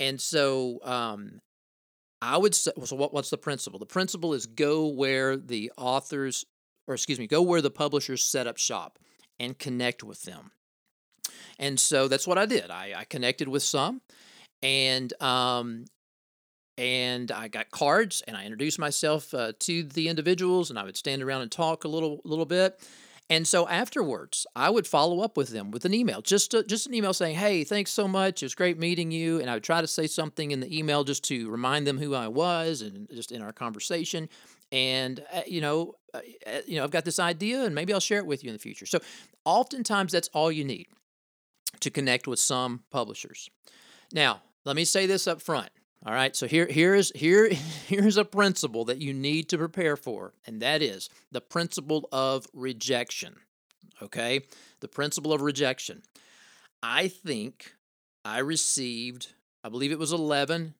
and 0.00 0.20
so 0.20 0.80
um, 0.82 1.40
I 2.22 2.36
would 2.36 2.54
say, 2.54 2.72
so 2.84 2.96
what, 2.96 3.12
what's 3.12 3.30
the 3.30 3.38
principle? 3.38 3.78
The 3.78 3.86
principle 3.86 4.32
is 4.32 4.46
go 4.46 4.86
where 4.86 5.36
the 5.36 5.72
authors, 5.76 6.44
or 6.86 6.94
excuse 6.94 7.18
me, 7.18 7.26
go 7.26 7.42
where 7.42 7.60
the 7.60 7.70
publishers 7.70 8.22
set 8.22 8.46
up 8.46 8.58
shop 8.58 8.98
and 9.38 9.58
connect 9.58 10.02
with 10.02 10.22
them. 10.22 10.52
And 11.58 11.78
so 11.78 12.08
that's 12.08 12.26
what 12.26 12.38
I 12.38 12.46
did. 12.46 12.70
I, 12.70 12.94
I 12.96 13.04
connected 13.04 13.48
with 13.48 13.62
some, 13.62 14.00
and 14.62 15.12
um, 15.22 15.86
and 16.78 17.30
I 17.32 17.48
got 17.48 17.70
cards, 17.70 18.22
and 18.26 18.36
I 18.36 18.42
introduced 18.42 18.78
myself 18.78 19.32
uh, 19.32 19.52
to 19.60 19.82
the 19.82 20.08
individuals, 20.08 20.68
and 20.70 20.78
I 20.78 20.84
would 20.84 20.96
stand 20.96 21.22
around 21.22 21.42
and 21.42 21.50
talk 21.50 21.84
a 21.84 21.88
little 21.88 22.20
little 22.24 22.44
bit. 22.44 22.78
And 23.28 23.46
so 23.46 23.66
afterwards, 23.68 24.46
I 24.54 24.70
would 24.70 24.86
follow 24.86 25.20
up 25.20 25.36
with 25.36 25.48
them 25.48 25.72
with 25.72 25.84
an 25.84 25.92
email, 25.92 26.22
just 26.22 26.54
a, 26.54 26.62
just 26.62 26.86
an 26.86 26.94
email 26.94 27.12
saying, 27.12 27.36
"Hey, 27.36 27.64
thanks 27.64 27.90
so 27.90 28.06
much. 28.06 28.42
It 28.42 28.46
was 28.46 28.54
great 28.54 28.78
meeting 28.78 29.10
you." 29.10 29.40
And 29.40 29.50
I 29.50 29.54
would 29.54 29.64
try 29.64 29.80
to 29.80 29.86
say 29.86 30.06
something 30.06 30.52
in 30.52 30.60
the 30.60 30.78
email 30.78 31.02
just 31.02 31.24
to 31.24 31.50
remind 31.50 31.86
them 31.86 31.98
who 31.98 32.14
I 32.14 32.28
was 32.28 32.82
and 32.82 33.08
just 33.12 33.32
in 33.32 33.42
our 33.42 33.52
conversation. 33.52 34.28
And 34.70 35.24
uh, 35.32 35.42
you 35.46 35.60
know, 35.60 35.94
uh, 36.14 36.20
uh, 36.46 36.60
you 36.66 36.76
know, 36.76 36.84
I've 36.84 36.92
got 36.92 37.04
this 37.04 37.18
idea, 37.18 37.64
and 37.64 37.74
maybe 37.74 37.92
I'll 37.92 38.00
share 38.00 38.18
it 38.18 38.26
with 38.26 38.44
you 38.44 38.50
in 38.50 38.54
the 38.54 38.60
future. 38.60 38.86
So, 38.86 39.00
oftentimes, 39.44 40.12
that's 40.12 40.28
all 40.28 40.52
you 40.52 40.64
need 40.64 40.86
to 41.80 41.90
connect 41.90 42.28
with 42.28 42.38
some 42.38 42.84
publishers. 42.90 43.50
Now, 44.12 44.42
let 44.64 44.76
me 44.76 44.84
say 44.84 45.06
this 45.06 45.26
up 45.26 45.42
front. 45.42 45.70
All 46.06 46.14
right, 46.14 46.36
so 46.36 46.46
here 46.46 46.66
here 46.66 46.94
is 46.94 47.10
here 47.16 47.50
here's 47.88 48.16
a 48.16 48.24
principle 48.24 48.84
that 48.84 49.02
you 49.02 49.12
need 49.12 49.48
to 49.48 49.58
prepare 49.58 49.96
for, 49.96 50.34
and 50.46 50.62
that 50.62 50.80
is 50.80 51.10
the 51.32 51.40
principle 51.40 52.08
of 52.12 52.46
rejection. 52.54 53.34
Okay? 54.00 54.42
The 54.80 54.88
principle 54.88 55.32
of 55.32 55.40
rejection. 55.40 56.02
I 56.80 57.08
think 57.08 57.74
I 58.24 58.38
received, 58.38 59.32
I 59.64 59.68
believe 59.68 59.90
it 59.90 59.98
was 59.98 60.12
11. 60.12 60.74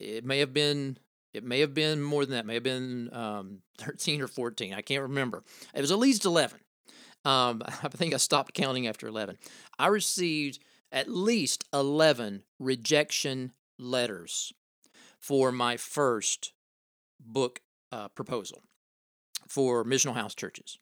It 0.00 0.24
may 0.24 0.40
have 0.40 0.52
been 0.52 0.98
it 1.32 1.44
may 1.44 1.60
have 1.60 1.74
been 1.74 2.02
more 2.02 2.24
than 2.24 2.32
that. 2.32 2.40
It 2.40 2.46
may 2.46 2.54
have 2.54 2.62
been 2.64 3.10
um, 3.12 3.58
13 3.78 4.20
or 4.20 4.26
14. 4.26 4.74
I 4.74 4.80
can't 4.80 5.02
remember. 5.02 5.44
It 5.74 5.80
was 5.80 5.92
at 5.92 5.98
least 5.98 6.24
11. 6.24 6.58
Um, 7.24 7.62
I 7.66 7.88
think 7.88 8.14
I 8.14 8.16
stopped 8.16 8.52
counting 8.52 8.88
after 8.88 9.06
11. 9.06 9.38
I 9.78 9.86
received 9.86 10.58
at 10.90 11.08
least 11.08 11.64
11 11.72 12.42
rejection 12.58 13.52
letters 13.78 14.52
for 15.20 15.52
my 15.52 15.76
first 15.76 16.52
book 17.20 17.60
uh, 17.92 18.08
proposal 18.08 18.62
for 19.48 19.84
missional 19.84 20.14
house 20.14 20.34
churches. 20.34 20.78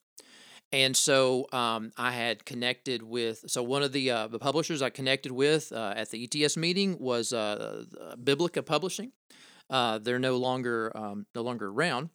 And 0.73 0.97
so 0.97 1.47
um, 1.53 1.93
I 1.97 2.11
had 2.11 2.45
connected 2.45 3.03
with. 3.03 3.45
So 3.47 3.63
one 3.63 3.85
of 3.85 3.93
the 3.93 4.11
uh, 4.11 4.27
the 4.27 4.41
publishers 4.41 4.83
I 4.83 4.91
connected 4.91 5.31
with 5.31 5.71
uh, 5.71 5.95
at 5.97 6.11
the 6.11 6.25
ETS 6.25 6.57
meeting 6.57 6.99
was 6.99 7.33
uh, 7.33 7.85
Biblica 8.23 8.63
Publishing. 8.63 9.13
Uh, 9.71 9.99
they're 9.99 10.19
no 10.19 10.37
longer 10.37 10.91
um, 10.97 11.27
no 11.35 11.43
longer 11.43 11.69
around, 11.69 12.11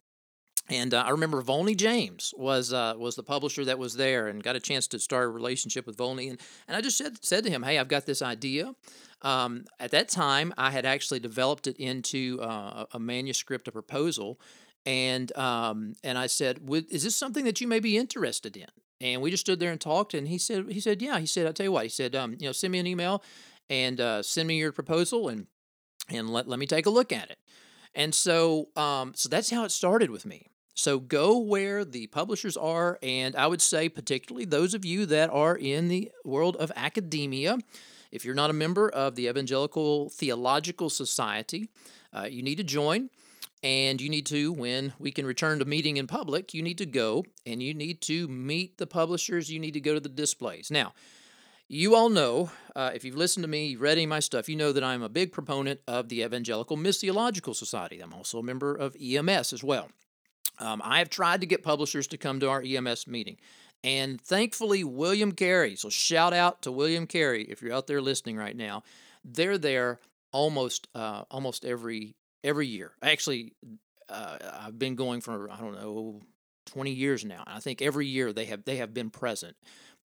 and 0.70 0.94
uh, 0.94 1.04
I 1.06 1.12
remember 1.12 1.42
Volney 1.42 1.74
James 1.76 2.34
was 2.38 2.72
was 2.72 3.16
the 3.16 3.24
publisher 3.24 3.64
that 3.64 3.80
was 3.80 3.96
there, 3.96 4.28
and 4.28 4.44
got 4.44 4.58
a 4.58 4.60
chance 4.60 4.88
to 4.88 5.00
start 5.00 5.26
a 5.26 5.30
relationship 5.30 5.88
with 5.88 5.96
Volney. 5.96 6.30
And, 6.30 6.40
and 6.68 6.76
I 6.76 6.82
just 6.82 6.98
said 6.98 7.24
said 7.24 7.46
to 7.46 7.50
him, 7.50 7.64
"Hey, 7.64 7.80
I've 7.80 7.88
got 7.88 8.06
this 8.06 8.22
idea. 8.22 8.76
Um, 9.22 9.66
at 9.80 9.92
that 9.92 10.10
time, 10.10 10.54
I 10.58 10.72
had 10.72 10.86
actually 10.86 11.20
developed 11.20 11.68
it 11.68 11.78
into 11.78 12.40
uh, 12.42 12.86
a 12.92 13.00
manuscript, 13.00 13.68
a 13.68 13.72
proposal, 13.72 14.40
and 14.86 15.36
um, 15.38 15.96
and 16.04 16.18
I 16.18 16.28
said, 16.28 16.62
"Is 16.90 17.04
this 17.04 17.16
something 17.16 17.46
that 17.46 17.60
you 17.62 17.68
may 17.68 17.80
be 17.80 17.98
interested 17.98 18.56
in?" 18.56 18.68
And 19.02 19.22
we 19.22 19.32
just 19.32 19.42
stood 19.42 19.60
there 19.60 19.72
and 19.72 19.80
talked, 19.80 20.14
and 20.14 20.28
he 20.28 20.38
said, 20.38 20.72
"He 20.72 20.80
said, 20.80 21.02
yeah." 21.02 21.20
He 21.20 21.26
said, 21.26 21.46
"I'll 21.46 21.54
tell 21.54 21.66
you 21.66 21.72
what." 21.72 21.84
He 21.84 21.90
said, 21.90 22.16
um, 22.16 22.36
"You 22.40 22.48
know, 22.48 22.52
send 22.54 22.72
me 22.72 22.80
an 22.80 22.88
email, 22.88 23.24
and 23.70 24.00
uh, 24.00 24.24
send 24.24 24.48
me 24.48 24.58
your 24.58 24.72
proposal, 24.72 25.28
and 25.28 25.48
and 26.10 26.30
let 26.30 26.48
let 26.48 26.60
me 26.60 26.66
take 26.66 26.86
a 26.86 26.90
look 26.90 27.12
at 27.12 27.30
it." 27.30 27.40
And 27.96 28.14
so, 28.14 28.70
um, 28.76 29.14
so 29.16 29.30
that's 29.30 29.50
how 29.50 29.64
it 29.64 29.72
started 29.72 30.12
with 30.12 30.26
me. 30.26 30.48
So 30.76 31.00
go 31.00 31.38
where 31.38 31.84
the 31.84 32.08
publishers 32.08 32.56
are, 32.56 32.98
and 33.04 33.36
I 33.36 33.48
would 33.48 33.62
say, 33.62 33.90
particularly 33.90 34.46
those 34.46 34.74
of 34.74 34.86
you 34.86 35.06
that 35.08 35.30
are 35.30 35.58
in 35.58 35.90
the 35.90 36.10
world 36.24 36.56
of 36.56 36.72
academia, 36.76 37.58
if 38.12 38.26
you're 38.26 38.36
not 38.36 38.50
a 38.50 38.54
member 38.54 38.90
of 38.90 39.16
the 39.16 39.28
Evangelical 39.28 40.10
Theological 40.10 40.90
Society, 40.90 41.70
uh, 42.14 42.28
you 42.30 42.42
need 42.42 42.58
to 42.58 42.64
join. 42.64 43.10
And 43.62 44.00
you 44.00 44.10
need 44.10 44.26
to, 44.28 44.54
when 44.54 44.94
we 45.00 45.12
can 45.12 45.26
return 45.26 45.60
to 45.60 45.66
meeting 45.66 45.98
in 45.98 46.08
public, 46.08 46.54
you 46.54 46.62
need 46.62 46.78
to 46.78 46.86
go 46.86 47.26
and 47.46 47.62
you 47.62 47.74
need 47.74 48.00
to 48.04 48.26
meet 48.30 48.78
the 48.78 48.88
publishers. 48.88 49.52
You 49.52 49.60
need 49.60 49.74
to 49.74 49.82
go 49.82 49.94
to 49.94 50.00
the 50.00 50.08
displays. 50.08 50.72
Now, 50.72 50.94
you 51.68 51.94
all 51.94 52.10
know, 52.10 52.52
uh, 52.76 52.92
if 52.96 53.04
you've 53.04 53.18
listened 53.18 53.44
to 53.44 53.50
me, 53.50 53.68
you've 53.68 53.82
read 53.82 53.94
any 53.94 54.06
of 54.06 54.10
my 54.10 54.22
stuff, 54.22 54.50
you 54.50 54.56
know 54.56 54.72
that 54.72 54.84
I'm 54.84 55.04
a 55.04 55.10
big 55.10 55.32
proponent 55.32 55.82
of 55.88 56.10
the 56.10 56.24
Evangelical 56.24 56.78
Missiological 56.78 57.56
Society. 57.56 58.00
I'm 58.00 58.14
also 58.14 58.40
a 58.40 58.44
member 58.44 58.74
of 58.74 58.96
EMS 59.00 59.54
as 59.54 59.64
well. 59.64 59.90
Um, 60.58 60.82
I 60.84 61.00
have 61.00 61.10
tried 61.10 61.42
to 61.42 61.48
get 61.48 61.62
publishers 61.62 62.08
to 62.08 62.18
come 62.18 62.40
to 62.40 62.50
our 62.50 62.64
EMS 62.66 63.08
meeting. 63.08 63.38
And 63.84 64.20
thankfully, 64.20 64.84
William 64.84 65.32
Carey, 65.32 65.76
so 65.76 65.90
shout 65.90 66.34
out 66.34 66.62
to 66.64 66.72
William 66.72 67.08
Carey 67.08 67.44
if 67.44 67.62
you're 67.62 67.74
out 67.74 67.88
there 67.88 68.02
listening 68.02 68.36
right 68.36 68.56
now. 68.56 68.84
They're 69.24 69.58
there 69.58 70.00
almost 70.32 70.88
uh, 70.94 71.24
almost 71.32 71.66
every 71.66 72.16
every 72.44 72.68
year. 72.68 72.92
Actually, 73.02 73.54
uh, 74.10 74.38
I've 74.62 74.78
been 74.78 74.96
going 74.96 75.22
for 75.22 75.50
I 75.50 75.58
don't 75.58 75.80
know 75.80 76.22
20 76.68 76.92
years 76.92 77.26
now. 77.26 77.44
and 77.46 77.56
I 77.56 77.60
think 77.60 77.82
every 77.82 78.08
year 78.08 78.34
they 78.34 78.46
have 78.46 78.66
they 78.66 78.78
have 78.78 78.94
been 78.94 79.10
present. 79.10 79.56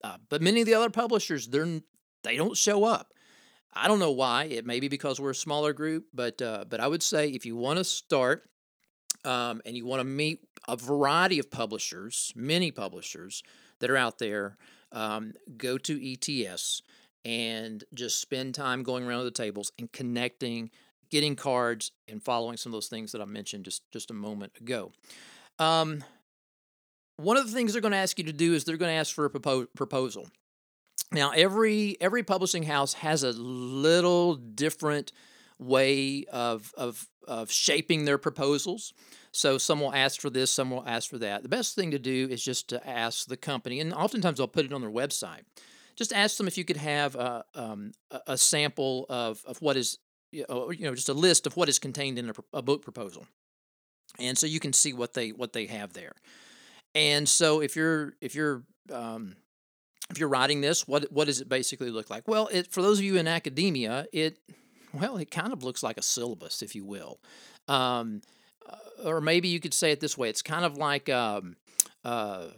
Uh, 0.02 0.16
but 0.28 0.42
many 0.42 0.60
of 0.60 0.66
the 0.66 0.74
other 0.74 0.90
publishers 0.90 1.48
they're 1.48 1.80
they 2.22 2.36
don't 2.36 2.56
show 2.56 2.84
up. 2.84 3.12
I 3.72 3.88
don't 3.88 3.98
know 3.98 4.12
why. 4.12 4.44
It 4.44 4.64
may 4.64 4.78
be 4.78 4.88
because 4.88 5.20
we're 5.20 5.30
a 5.30 5.34
smaller 5.34 5.72
group, 5.72 6.06
but 6.14 6.40
uh, 6.40 6.64
but 6.68 6.80
I 6.80 6.86
would 6.86 7.02
say 7.02 7.28
if 7.30 7.44
you 7.44 7.56
want 7.56 7.78
to 7.78 7.84
start 7.84 8.48
um, 9.24 9.62
and 9.64 9.76
you 9.76 9.84
want 9.84 10.00
to 10.00 10.04
meet 10.04 10.40
a 10.68 10.76
variety 10.76 11.38
of 11.38 11.50
publishers, 11.50 12.32
many 12.36 12.70
publishers, 12.70 13.42
that 13.84 13.90
are 13.90 13.98
out 13.98 14.18
there, 14.18 14.56
um, 14.92 15.34
go 15.58 15.76
to 15.76 16.12
ETS 16.12 16.80
and 17.22 17.84
just 17.92 18.18
spend 18.18 18.54
time 18.54 18.82
going 18.82 19.04
around 19.04 19.24
the 19.24 19.30
tables 19.30 19.72
and 19.78 19.92
connecting, 19.92 20.70
getting 21.10 21.36
cards, 21.36 21.92
and 22.08 22.22
following 22.22 22.56
some 22.56 22.70
of 22.70 22.74
those 22.74 22.88
things 22.88 23.12
that 23.12 23.20
I 23.20 23.26
mentioned 23.26 23.66
just 23.66 23.82
just 23.92 24.10
a 24.10 24.14
moment 24.14 24.52
ago. 24.58 24.90
Um, 25.58 26.02
one 27.18 27.36
of 27.36 27.46
the 27.46 27.52
things 27.52 27.72
they're 27.72 27.82
going 27.82 27.92
to 27.92 27.98
ask 27.98 28.16
you 28.16 28.24
to 28.24 28.32
do 28.32 28.54
is 28.54 28.64
they're 28.64 28.78
going 28.78 28.90
to 28.90 28.96
ask 28.96 29.14
for 29.14 29.26
a 29.26 29.30
propo- 29.30 29.68
proposal. 29.76 30.28
Now, 31.12 31.32
every 31.32 31.98
every 32.00 32.22
publishing 32.22 32.62
house 32.62 32.94
has 32.94 33.22
a 33.22 33.32
little 33.32 34.36
different 34.36 35.12
way 35.58 36.24
of 36.32 36.72
of 36.78 37.06
of 37.28 37.50
shaping 37.50 38.06
their 38.06 38.16
proposals. 38.16 38.94
So 39.34 39.58
some 39.58 39.80
will 39.80 39.92
ask 39.92 40.20
for 40.20 40.30
this, 40.30 40.50
some 40.50 40.70
will 40.70 40.84
ask 40.86 41.10
for 41.10 41.18
that. 41.18 41.42
The 41.42 41.48
best 41.48 41.74
thing 41.74 41.90
to 41.90 41.98
do 41.98 42.28
is 42.30 42.42
just 42.42 42.68
to 42.68 42.88
ask 42.88 43.26
the 43.26 43.36
company, 43.36 43.80
and 43.80 43.92
oftentimes 43.92 44.38
they'll 44.38 44.46
put 44.48 44.64
it 44.64 44.72
on 44.72 44.80
their 44.80 44.90
website. 44.90 45.40
Just 45.96 46.12
ask 46.12 46.36
them 46.36 46.46
if 46.46 46.56
you 46.56 46.64
could 46.64 46.76
have 46.76 47.14
a, 47.14 47.44
um, 47.54 47.92
a 48.26 48.36
sample 48.36 49.06
of, 49.08 49.42
of 49.46 49.60
what 49.60 49.76
is, 49.76 49.98
you 50.30 50.44
know, 50.48 50.94
just 50.94 51.08
a 51.08 51.14
list 51.14 51.46
of 51.46 51.56
what 51.56 51.68
is 51.68 51.78
contained 51.78 52.18
in 52.18 52.30
a, 52.30 52.34
a 52.52 52.62
book 52.62 52.82
proposal, 52.82 53.26
and 54.18 54.36
so 54.38 54.46
you 54.46 54.60
can 54.60 54.72
see 54.72 54.92
what 54.92 55.14
they 55.14 55.30
what 55.30 55.52
they 55.52 55.66
have 55.66 55.92
there. 55.92 56.12
And 56.94 57.28
so 57.28 57.60
if 57.60 57.76
you're 57.76 58.14
if 58.20 58.34
you're 58.34 58.62
um, 58.92 59.36
if 60.10 60.18
you're 60.18 60.28
writing 60.28 60.60
this, 60.60 60.88
what 60.88 61.10
what 61.12 61.26
does 61.26 61.40
it 61.40 61.48
basically 61.48 61.90
look 61.90 62.10
like? 62.10 62.26
Well, 62.26 62.48
it, 62.52 62.72
for 62.72 62.82
those 62.82 62.98
of 62.98 63.04
you 63.04 63.16
in 63.16 63.28
academia, 63.28 64.06
it 64.12 64.38
well, 64.92 65.16
it 65.16 65.30
kind 65.30 65.52
of 65.52 65.62
looks 65.64 65.82
like 65.82 65.98
a 65.98 66.02
syllabus, 66.02 66.62
if 66.62 66.74
you 66.74 66.84
will. 66.84 67.20
Um, 67.68 68.22
or 69.04 69.20
maybe 69.20 69.48
you 69.48 69.60
could 69.60 69.74
say 69.74 69.90
it 69.90 70.00
this 70.00 70.16
way 70.16 70.28
it's 70.28 70.42
kind 70.42 70.64
of 70.64 70.76
like 70.76 71.08
um, 71.08 71.56
uh, 72.04 72.48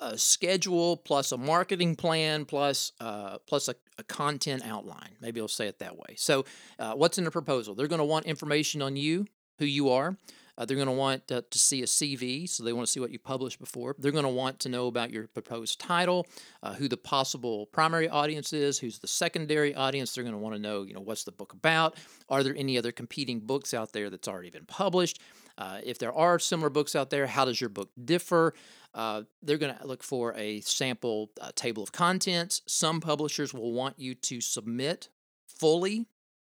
a 0.00 0.16
schedule 0.16 0.96
plus 0.96 1.32
a 1.32 1.36
marketing 1.36 1.94
plan 1.94 2.44
plus 2.44 2.92
uh, 3.00 3.38
plus 3.46 3.68
a, 3.68 3.74
a, 3.98 4.02
content 4.04 4.62
outline. 4.64 5.10
Maybe 5.20 5.40
I'll 5.40 5.48
say 5.48 5.66
it 5.66 5.78
that 5.80 5.96
way. 5.96 6.14
So, 6.16 6.46
uh, 6.78 6.94
what's 6.94 7.18
in 7.18 7.24
the 7.24 7.30
proposal? 7.30 7.74
They're 7.74 7.88
going 7.88 7.98
to 7.98 8.04
want 8.04 8.24
information 8.24 8.80
on 8.80 8.96
you, 8.96 9.26
who 9.58 9.66
you 9.66 9.90
are. 9.90 10.16
Uh, 10.56 10.64
they're 10.64 10.76
going 10.76 10.86
to 10.86 10.92
want 10.92 11.26
to, 11.26 11.42
to, 11.50 11.58
see 11.58 11.82
a 11.82 11.86
CV, 11.86 12.48
so 12.48 12.62
they 12.62 12.72
want 12.72 12.86
to 12.86 12.92
see 12.92 13.00
what 13.00 13.10
you 13.10 13.18
published 13.18 13.58
before. 13.58 13.96
They're 13.98 14.12
going 14.12 14.24
to 14.24 14.30
want 14.30 14.60
to 14.60 14.68
know 14.68 14.86
about 14.86 15.10
your 15.10 15.26
proposed 15.26 15.80
title, 15.80 16.28
uh, 16.62 16.74
who 16.74 16.86
the 16.86 16.96
possible 16.96 17.66
primary 17.66 18.08
audience 18.08 18.52
is, 18.52 18.78
who's 18.78 19.00
the 19.00 19.08
secondary 19.08 19.74
audience. 19.74 20.14
They're 20.14 20.22
going 20.22 20.34
to 20.34 20.40
want 20.40 20.54
to 20.54 20.60
know, 20.60 20.84
you 20.84 20.94
know, 20.94 21.00
what's 21.00 21.24
the 21.24 21.32
book 21.32 21.54
about? 21.54 21.96
Are 22.28 22.44
there 22.44 22.54
any 22.56 22.78
other 22.78 22.92
competing 22.92 23.40
books 23.40 23.74
out 23.74 23.92
there 23.92 24.10
that's 24.10 24.28
already 24.28 24.50
been 24.50 24.64
published? 24.64 25.20
Uh, 25.56 25.78
if 25.84 25.98
there 25.98 26.12
are 26.12 26.38
similar 26.38 26.70
books 26.70 26.96
out 26.96 27.10
there, 27.10 27.26
how 27.26 27.44
does 27.44 27.60
your 27.60 27.70
book 27.70 27.90
differ? 28.02 28.54
Uh, 28.92 29.22
they're 29.42 29.58
going 29.58 29.74
to 29.74 29.86
look 29.86 30.02
for 30.02 30.34
a 30.34 30.60
sample 30.60 31.30
uh, 31.40 31.50
table 31.54 31.82
of 31.82 31.92
contents. 31.92 32.62
Some 32.66 33.00
publishers 33.00 33.52
will 33.52 33.72
want 33.72 33.98
you 33.98 34.14
to 34.14 34.40
submit 34.40 35.08
fully 35.46 36.06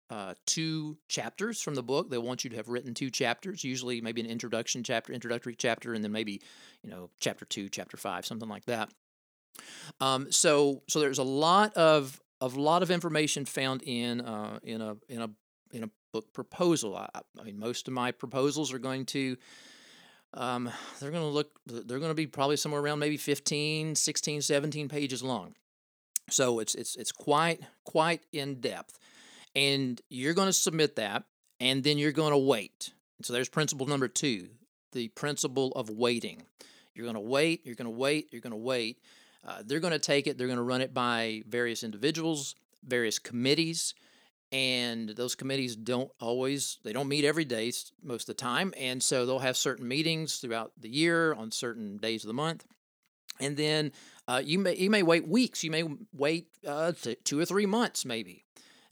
uh, 0.09 0.35
two 0.45 0.97
chapters 1.07 1.61
from 1.61 1.75
the 1.75 1.83
book. 1.83 2.09
They 2.09 2.17
want 2.17 2.43
you 2.43 2.49
to 2.51 2.55
have 2.55 2.69
written 2.69 2.93
two 2.93 3.09
chapters, 3.09 3.63
usually 3.63 4.01
maybe 4.01 4.21
an 4.21 4.27
introduction 4.27 4.83
chapter, 4.83 5.13
introductory 5.13 5.55
chapter, 5.55 5.93
and 5.93 6.03
then 6.03 6.11
maybe 6.11 6.41
you 6.83 6.89
know 6.89 7.09
chapter 7.19 7.45
two, 7.45 7.69
chapter 7.69 7.97
five, 7.97 8.25
something 8.25 8.49
like 8.49 8.65
that. 8.65 8.89
Um, 9.99 10.31
so 10.31 10.83
so 10.87 10.99
there's 10.99 11.17
a 11.17 11.23
lot 11.23 11.73
of 11.73 12.19
a 12.41 12.47
lot 12.47 12.83
of 12.83 12.91
information 12.91 13.45
found 13.45 13.81
in 13.83 14.21
uh, 14.21 14.59
in 14.61 14.81
a 14.81 14.97
in 15.09 15.21
a 15.21 15.29
in 15.71 15.83
a 15.85 15.89
book 16.15 16.31
proposal. 16.31 16.95
I, 16.95 17.09
I 17.37 17.43
mean, 17.43 17.59
most 17.59 17.89
of 17.89 17.93
my 17.93 18.11
proposals 18.11 18.71
are 18.71 18.79
going 18.79 19.05
to, 19.07 19.35
um, 20.33 20.71
they're 20.99 21.11
going 21.11 21.23
to 21.23 21.29
look, 21.29 21.59
they're 21.65 21.99
going 21.99 22.11
to 22.11 22.15
be 22.15 22.25
probably 22.25 22.55
somewhere 22.55 22.79
around 22.81 22.99
maybe 22.99 23.17
15, 23.17 23.95
16, 23.95 24.41
17 24.41 24.87
pages 24.87 25.21
long. 25.21 25.55
So 26.29 26.59
it's 26.59 26.73
it's 26.73 26.95
it's 26.95 27.11
quite 27.11 27.61
quite 27.83 28.21
in 28.31 28.61
depth, 28.61 28.97
and 29.55 30.01
you're 30.09 30.33
going 30.33 30.47
to 30.47 30.53
submit 30.53 30.95
that, 30.95 31.25
and 31.59 31.83
then 31.83 31.99
you're 31.99 32.11
going 32.11 32.31
to 32.31 32.37
wait. 32.37 32.93
So 33.21 33.31
there's 33.31 33.49
principle 33.49 33.85
number 33.85 34.07
two, 34.07 34.47
the 34.93 35.09
principle 35.09 35.71
of 35.73 35.91
waiting. 35.91 36.41
You're 36.95 37.05
going 37.05 37.15
to 37.15 37.19
wait. 37.19 37.63
You're 37.65 37.75
going 37.75 37.85
to 37.85 37.97
wait. 37.97 38.29
You're 38.31 38.41
going 38.41 38.51
to 38.51 38.57
wait. 38.57 38.97
Uh, 39.45 39.61
they're 39.63 39.79
going 39.79 39.93
to 39.93 39.99
take 39.99 40.25
it, 40.25 40.37
they're 40.37 40.47
going 40.47 40.57
to 40.57 40.63
run 40.63 40.81
it 40.81 40.93
by 40.93 41.43
various 41.47 41.83
individuals, 41.83 42.55
various 42.83 43.19
committees, 43.19 43.93
and 44.55 45.09
those 45.09 45.35
committees 45.35 45.75
don't 45.75 46.09
always 46.21 46.79
they 46.85 46.93
don't 46.93 47.09
meet 47.09 47.25
every 47.25 47.43
day 47.43 47.69
most 48.01 48.23
of 48.29 48.37
the 48.37 48.41
time 48.41 48.73
and 48.77 49.03
so 49.03 49.25
they'll 49.25 49.39
have 49.39 49.57
certain 49.57 49.85
meetings 49.85 50.37
throughout 50.37 50.71
the 50.79 50.87
year 50.87 51.33
on 51.33 51.51
certain 51.51 51.97
days 51.97 52.23
of 52.23 52.29
the 52.29 52.33
month 52.33 52.65
and 53.41 53.57
then 53.57 53.91
uh, 54.29 54.41
you 54.43 54.57
may 54.57 54.75
you 54.77 54.89
may 54.89 55.03
wait 55.03 55.27
weeks 55.27 55.61
you 55.61 55.71
may 55.71 55.83
wait 56.13 56.47
uh, 56.65 56.93
two 57.25 57.37
or 57.37 57.43
three 57.45 57.65
months 57.65 58.05
maybe 58.05 58.45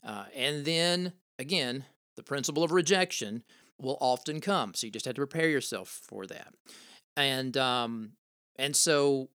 uh, 0.06 0.24
and 0.36 0.66
then 0.66 1.12
again 1.38 1.84
the 2.16 2.22
principle 2.22 2.62
of 2.62 2.70
rejection 2.70 3.42
will 3.80 3.98
often 4.00 4.40
come 4.40 4.74
so 4.74 4.86
you 4.86 4.92
just 4.92 5.06
have 5.06 5.14
to 5.14 5.20
prepare 5.20 5.48
yourself 5.48 5.88
for 5.88 6.26
that. 6.26 6.54
And 7.16 7.56
um 7.56 8.12
and 8.56 8.74
so 8.76 9.30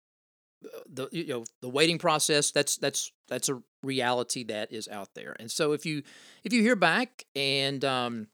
the 0.90 1.08
you 1.12 1.28
know 1.28 1.44
the 1.62 1.70
waiting 1.70 1.98
process 1.98 2.52
that's 2.52 2.78
that's 2.78 3.12
that's 3.28 3.50
a 3.50 3.62
reality 3.84 4.44
that 4.46 4.72
is 4.72 4.88
out 4.88 5.10
there. 5.14 5.36
And 5.40 5.52
so 5.52 5.74
if 5.74 5.86
you 5.86 6.04
if 6.44 6.54
you 6.54 6.62
hear 6.62 6.76
back 6.76 7.26
and 7.36 7.84
um 7.86 8.28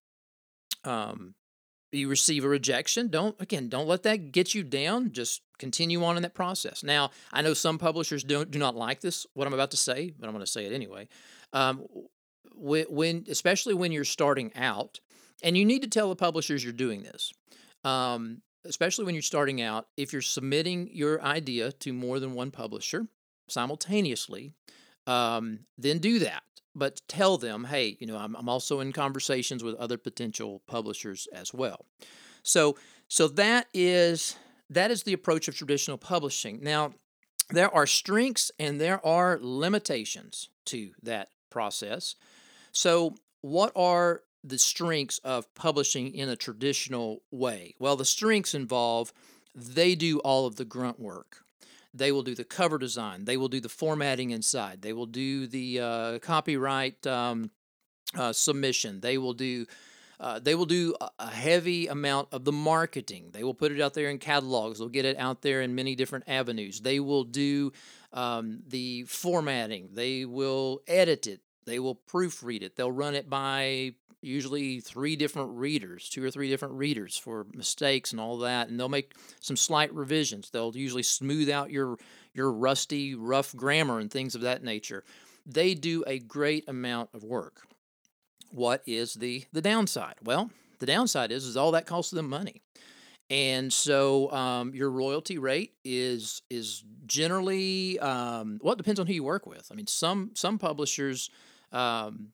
um 0.83 1.35
you 1.91 2.09
receive 2.09 2.43
a 2.43 2.47
rejection 2.47 3.07
don't 3.07 3.39
again 3.39 3.69
don't 3.69 3.87
let 3.87 4.03
that 4.03 4.31
get 4.31 4.55
you 4.55 4.63
down. 4.63 5.11
Just 5.11 5.41
continue 5.59 6.03
on 6.03 6.15
in 6.17 6.23
that 6.23 6.33
process. 6.33 6.83
Now 6.83 7.11
i 7.31 7.41
know 7.41 7.53
some 7.53 7.77
publishers 7.77 8.23
don't 8.23 8.51
do 8.51 8.59
not 8.59 8.75
like 8.75 9.01
this 9.01 9.25
what 9.33 9.47
i'm 9.47 9.53
about 9.53 9.71
to 9.71 9.77
say 9.77 10.13
but 10.17 10.27
i'm 10.27 10.33
going 10.33 10.45
to 10.45 10.51
say 10.51 10.65
it 10.65 10.73
anyway. 10.73 11.07
Um 11.51 11.85
when, 12.55 12.85
when 12.89 13.25
especially 13.29 13.73
when 13.73 13.91
you're 13.91 14.05
starting 14.05 14.51
out 14.55 14.99
and 15.41 15.57
you 15.57 15.65
need 15.65 15.81
to 15.81 15.87
tell 15.87 16.09
the 16.09 16.15
publishers 16.15 16.63
you're 16.63 16.71
doing 16.71 17.03
this 17.03 17.33
um 17.83 18.41
especially 18.65 19.05
when 19.05 19.15
you're 19.15 19.21
starting 19.21 19.61
out, 19.61 19.87
if 19.97 20.13
you're 20.13 20.21
submitting 20.21 20.89
your 20.91 21.21
idea 21.21 21.71
to 21.71 21.93
more 21.93 22.19
than 22.19 22.33
one 22.33 22.51
publisher 22.51 23.07
simultaneously, 23.47 24.53
um, 25.07 25.59
then 25.77 25.99
do 25.99 26.19
that. 26.19 26.43
But 26.75 27.01
tell 27.07 27.37
them, 27.37 27.65
hey, 27.65 27.97
you 27.99 28.07
know, 28.07 28.17
I'm, 28.17 28.35
I'm 28.35 28.49
also 28.49 28.79
in 28.79 28.93
conversations 28.93 29.63
with 29.63 29.75
other 29.75 29.97
potential 29.97 30.61
publishers 30.67 31.27
as 31.31 31.53
well. 31.53 31.85
So, 32.41 32.77
so 33.07 33.27
that 33.29 33.67
is 33.73 34.35
that 34.69 34.91
is 34.91 35.03
the 35.03 35.13
approach 35.13 35.47
of 35.47 35.55
traditional 35.55 35.97
publishing. 35.97 36.59
Now, 36.61 36.93
there 37.49 37.73
are 37.73 37.85
strengths 37.85 38.51
and 38.57 38.81
there 38.81 39.05
are 39.05 39.37
limitations 39.41 40.49
to 40.65 40.91
that 41.03 41.29
process. 41.49 42.15
So, 42.71 43.15
what 43.41 43.71
are 43.75 44.23
the 44.43 44.57
strengths 44.57 45.19
of 45.19 45.53
publishing 45.55 46.13
in 46.13 46.29
a 46.29 46.35
traditional 46.35 47.21
way? 47.31 47.75
Well, 47.79 47.95
the 47.95 48.05
strengths 48.05 48.53
involve 48.53 49.13
they 49.55 49.95
do 49.95 50.19
all 50.19 50.45
of 50.45 50.55
the 50.55 50.65
grunt 50.65 50.99
work. 50.99 51.43
They 51.93 52.11
will 52.11 52.23
do 52.23 52.33
the 52.33 52.43
cover 52.43 52.77
design. 52.77 53.25
They 53.25 53.37
will 53.37 53.49
do 53.49 53.59
the 53.59 53.69
formatting 53.69 54.31
inside. 54.31 54.81
They 54.81 54.93
will 54.93 55.05
do 55.05 55.45
the 55.45 55.79
uh, 55.79 56.19
copyright 56.19 57.05
um, 57.05 57.51
uh, 58.17 58.33
submission. 58.33 58.99
They 59.01 59.17
will 59.17 59.33
do. 59.33 59.67
Uh, 60.19 60.39
they 60.39 60.55
will 60.55 60.65
do 60.65 60.95
a 61.19 61.29
heavy 61.29 61.87
amount 61.87 62.29
of 62.31 62.45
the 62.45 62.51
marketing. 62.51 63.31
They 63.33 63.43
will 63.43 63.53
put 63.53 63.71
it 63.71 63.81
out 63.81 63.93
there 63.93 64.09
in 64.09 64.19
catalogs. 64.19 64.79
They'll 64.79 64.87
get 64.87 65.05
it 65.05 65.17
out 65.17 65.41
there 65.41 65.61
in 65.61 65.75
many 65.75 65.95
different 65.95 66.25
avenues. 66.27 66.79
They 66.79 66.99
will 66.99 67.25
do 67.25 67.73
um, 68.13 68.61
the 68.65 69.03
formatting. 69.03 69.89
They 69.91 70.23
will 70.23 70.81
edit 70.87 71.27
it. 71.27 71.41
They 71.65 71.79
will 71.79 71.95
proofread 71.95 72.61
it. 72.61 72.75
They'll 72.75 72.91
run 72.91 73.15
it 73.15 73.29
by 73.29 73.95
usually 74.23 74.79
three 74.79 75.15
different 75.15 75.51
readers, 75.57 76.09
two 76.09 76.23
or 76.23 76.31
three 76.31 76.49
different 76.49 76.75
readers 76.75 77.17
for 77.17 77.45
mistakes 77.53 78.11
and 78.11 78.19
all 78.21 78.37
that, 78.39 78.69
and 78.69 78.79
they'll 78.79 78.89
make 78.89 79.13
some 79.39 79.55
slight 79.55 79.93
revisions. 79.93 80.49
They'll 80.49 80.75
usually 80.75 81.03
smooth 81.03 81.49
out 81.49 81.71
your 81.71 81.97
your 82.33 82.51
rusty, 82.51 83.15
rough 83.15 83.55
grammar 83.55 83.99
and 83.99 84.09
things 84.09 84.35
of 84.35 84.41
that 84.41 84.63
nature. 84.63 85.03
They 85.45 85.73
do 85.73 86.03
a 86.07 86.19
great 86.19 86.67
amount 86.67 87.09
of 87.13 87.23
work. 87.23 87.61
What 88.49 88.81
is 88.85 89.15
the 89.15 89.45
the 89.51 89.61
downside? 89.61 90.15
Well, 90.23 90.51
the 90.79 90.85
downside 90.85 91.31
is 91.31 91.45
is 91.45 91.57
all 91.57 91.71
that 91.71 91.85
costs 91.85 92.11
them 92.11 92.29
money. 92.29 92.61
And 93.29 93.71
so 93.71 94.31
um, 94.31 94.75
your 94.75 94.91
royalty 94.91 95.37
rate 95.37 95.73
is 95.83 96.41
is 96.49 96.83
generally 97.05 97.99
um, 97.99 98.59
well, 98.61 98.73
it 98.73 98.77
depends 98.77 98.99
on 98.99 99.07
who 99.07 99.13
you 99.13 99.23
work 99.23 99.45
with. 99.47 99.69
I 99.71 99.75
mean, 99.75 99.87
some 99.87 100.31
some 100.35 100.59
publishers 100.59 101.29
um, 101.71 102.29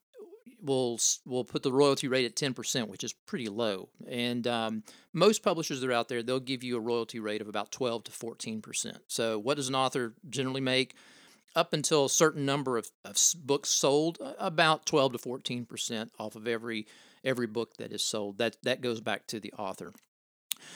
will 0.62 1.00
will 1.26 1.44
put 1.44 1.64
the 1.64 1.72
royalty 1.72 2.08
rate 2.08 2.26
at 2.26 2.36
10%, 2.36 2.88
which 2.88 3.04
is 3.04 3.14
pretty 3.14 3.48
low. 3.48 3.90
And 4.08 4.46
um, 4.48 4.84
most 5.14 5.44
publishers 5.44 5.82
that 5.82 5.90
are 5.90 5.94
out 5.94 6.08
there, 6.08 6.24
they'll 6.24 6.40
give 6.40 6.64
you 6.64 6.78
a 6.78 6.82
royalty 6.82 7.20
rate 7.20 7.42
of 7.42 7.48
about 7.48 7.72
12 7.72 8.06
to 8.06 8.12
14%. 8.12 8.98
So 9.08 9.40
what 9.40 9.58
does 9.58 9.70
an 9.70 9.76
author 9.76 10.14
generally 10.30 10.62
make? 10.62 10.96
Up 11.56 11.74
until 11.74 12.06
a 12.06 12.10
certain 12.10 12.46
number 12.46 12.78
of, 12.78 12.92
of 13.04 13.18
books 13.44 13.70
sold, 13.70 14.20
about 14.38 14.86
12 14.86 15.14
to 15.14 15.18
14% 15.18 16.10
off 16.20 16.36
of 16.36 16.48
every 16.48 16.86
every 17.24 17.48
book 17.48 17.78
that 17.78 17.92
is 17.92 18.04
sold. 18.04 18.38
That 18.38 18.58
that 18.64 18.82
goes 18.82 19.02
back 19.02 19.28
to 19.28 19.40
the 19.40 19.52
author. 19.54 19.92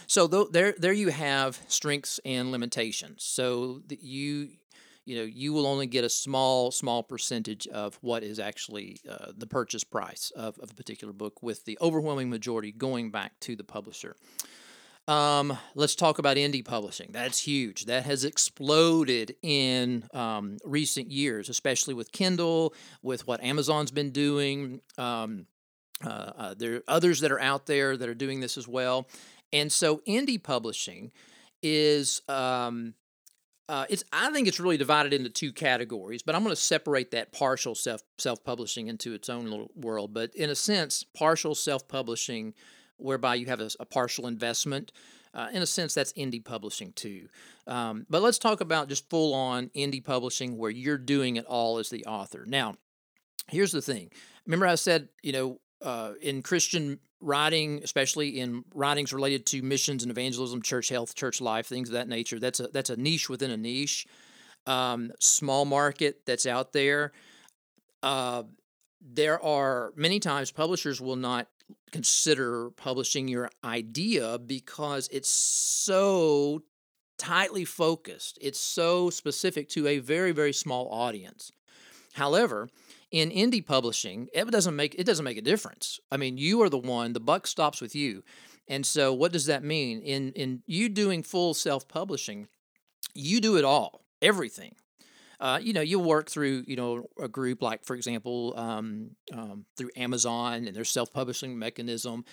So 0.08 0.28
th- 0.28 0.48
there 0.52 0.74
there 0.78 0.94
you 0.94 1.10
have 1.10 1.60
strengths 1.68 2.20
and 2.26 2.52
limitations. 2.52 3.24
So 3.24 3.82
you 3.90 4.50
you 5.06 5.16
know 5.16 5.24
you 5.24 5.54
will 5.54 5.66
only 5.66 5.88
get 5.88 6.04
a 6.04 6.10
small 6.10 6.72
small 6.72 7.04
percentage 7.04 7.68
of 7.68 7.98
what 8.02 8.24
is 8.24 8.39
actually 8.39 8.98
uh, 9.10 9.32
the 9.36 9.48
purchase 9.48 9.84
price 9.84 10.32
of, 10.36 10.58
of 10.60 10.72
a 10.72 10.74
particular 10.74 11.13
book 11.13 11.42
with 11.42 11.66
the 11.66 11.78
overwhelming 11.82 12.30
majority 12.30 12.72
going 12.72 13.12
back 13.12 13.39
to 13.42 13.56
the 13.56 13.63
publisher. 13.63 14.16
Um, 15.06 15.58
let's 15.76 15.96
talk 15.96 16.18
about 16.18 16.38
indie 16.38 16.63
publishing. 16.63 17.10
That's 17.12 17.42
huge. 17.42 17.86
That 17.86 18.06
has 18.06 18.24
exploded 18.24 19.36
in 19.42 20.08
um, 20.13 20.58
recent 20.63 21.12
years 21.12 21.50
especially 21.50 21.94
with 21.94 22.12
kindle 22.12 22.74
with 23.02 23.28
what 23.28 23.44
amazon's 23.44 23.92
been 23.92 24.12
doing. 24.12 24.80
Um, 24.98 25.48
uh, 26.06 26.32
uh, 26.38 26.54
there 26.58 26.76
are 26.76 26.84
others 26.88 27.22
that 27.22 27.32
are 27.32 27.39
out 27.39 27.66
there 27.66 27.96
that 27.96 28.10
are 28.10 28.16
doing 28.16 28.39
this 28.39 28.58
as 28.58 28.68
well. 28.68 29.08
And 29.52 29.72
so 29.72 30.02
indie 30.08 30.42
publishing 30.42 31.12
is 31.62 32.22
um, 32.28 32.94
uh, 33.69 33.86
it's 33.89 34.04
I 34.12 34.32
think 34.32 34.47
it's 34.47 34.60
really 34.60 34.78
divided 34.78 35.13
into 35.13 35.30
two 35.30 35.54
categories, 35.54 36.21
but 36.21 36.36
I'm 36.36 36.43
going 36.43 36.56
to 36.56 36.62
separate 36.62 37.12
that 37.12 37.32
partial 37.32 37.76
self 37.76 38.02
self 38.17 38.43
publishing 38.43 38.88
into 38.88 39.13
its 39.13 39.30
own 39.30 39.45
little 39.45 39.71
world. 39.76 40.13
But 40.13 40.36
in 40.36 40.49
a 40.49 40.56
sense, 40.56 41.04
partial 41.04 41.56
self 41.56 41.88
publishing, 41.88 42.54
whereby 42.97 43.36
you 43.36 43.45
have 43.45 43.62
a, 43.62 43.69
a 43.80 43.86
partial 43.86 44.28
investment, 44.28 44.91
uh, 45.34 45.47
in 45.54 45.62
a 45.62 45.65
sense, 45.65 45.93
that's 45.93 46.12
indie 46.13 46.43
publishing 46.43 46.91
too. 46.91 47.30
Um, 47.65 48.06
but 48.10 48.21
let's 48.21 48.38
talk 48.38 48.60
about 48.60 48.89
just 48.89 49.10
full 49.10 49.34
on 49.34 49.69
indie 49.69 50.04
publishing, 50.04 50.58
where 50.58 50.71
you're 50.71 50.97
doing 50.97 51.38
it 51.38 51.45
all 51.45 51.78
as 51.78 51.89
the 51.89 52.06
author. 52.06 52.45
Now, 52.45 52.76
here's 53.49 53.71
the 53.71 53.82
thing. 53.82 54.12
Remember, 54.45 54.67
I 54.67 54.76
said 54.76 55.08
you 55.21 55.32
know 55.32 55.60
uh, 55.82 56.13
in 56.21 56.41
Christian 56.41 56.99
writing, 57.24 57.82
especially 57.84 58.40
in 58.40 58.66
writings 58.76 59.14
related 59.14 59.46
to 59.48 59.62
missions 59.62 60.04
and 60.04 60.12
evangelism, 60.12 60.62
church 60.62 60.90
health, 60.90 61.16
church 61.16 61.42
life, 61.42 61.66
things 61.66 61.90
of 61.90 61.94
that 61.94 62.08
nature. 62.08 62.40
That's 62.40 62.60
a 62.60 62.68
that's 62.68 62.90
a 62.90 62.98
niche 62.98 63.30
within 63.30 63.52
a 63.52 63.58
niche, 63.58 64.06
um, 64.68 65.12
small 65.20 65.66
market 65.66 66.22
that's 66.26 66.46
out 66.46 66.74
there. 66.74 67.14
Uh, 68.02 68.44
there 69.02 69.44
are 69.44 69.94
many 69.96 70.20
times 70.20 70.52
publishers 70.52 71.00
will 71.02 71.16
not 71.16 71.48
consider 71.92 72.70
publishing 72.72 73.28
your 73.28 73.50
idea 73.64 74.38
because 74.38 75.10
it's 75.12 75.30
so 75.30 76.62
tightly 77.18 77.66
focused. 77.66 78.38
It's 78.42 78.60
so 78.60 79.10
specific 79.10 79.70
to 79.70 79.88
a 79.88 80.00
very 80.00 80.32
very 80.34 80.54
small 80.54 80.90
audience. 80.92 81.52
However, 82.14 82.70
in 83.13 83.30
indie 83.30 83.65
publishing, 83.65 84.28
it 84.34 84.49
doesn't 84.49 84.76
make 84.76 84.95
it 84.97 85.06
doesn't 85.06 85.23
make 85.23 85.38
a 85.38 85.41
difference. 85.41 85.99
I 86.12 86.17
mean, 86.17 86.38
you 86.38 86.62
are 86.63 86.69
the 86.69 86.80
one, 86.80 87.13
the 87.13 87.19
buck 87.19 87.47
stops 87.47 87.80
with 87.80 87.95
you. 87.95 88.23
And 88.67 88.86
so 88.86 89.13
what 89.13 89.32
does 89.32 89.45
that 89.45 89.63
mean? 89.63 90.02
In 90.02 90.34
in 90.34 90.63
you 90.65 90.89
doing 90.89 91.21
full 91.23 91.54
self-publishing, 91.54 92.47
you 93.13 93.39
do 93.39 93.56
it 93.58 93.63
all, 93.63 94.04
everything. 94.21 94.76
Uh, 95.39 95.60
you 95.62 95.73
know, 95.73 95.82
you 95.82 95.99
work 95.99 96.30
through, 96.30 96.63
you 96.67 96.76
know, 96.76 97.06
a 97.19 97.28
group 97.28 97.62
like, 97.62 97.84
for 97.84 97.95
example, 97.95 98.54
um, 98.56 99.12
um, 99.34 99.65
through 99.78 99.89
Amazon 99.95 100.65
and 100.65 100.76
their 100.76 100.86
self-publishing 100.86 101.58
mechanism. 101.60 102.23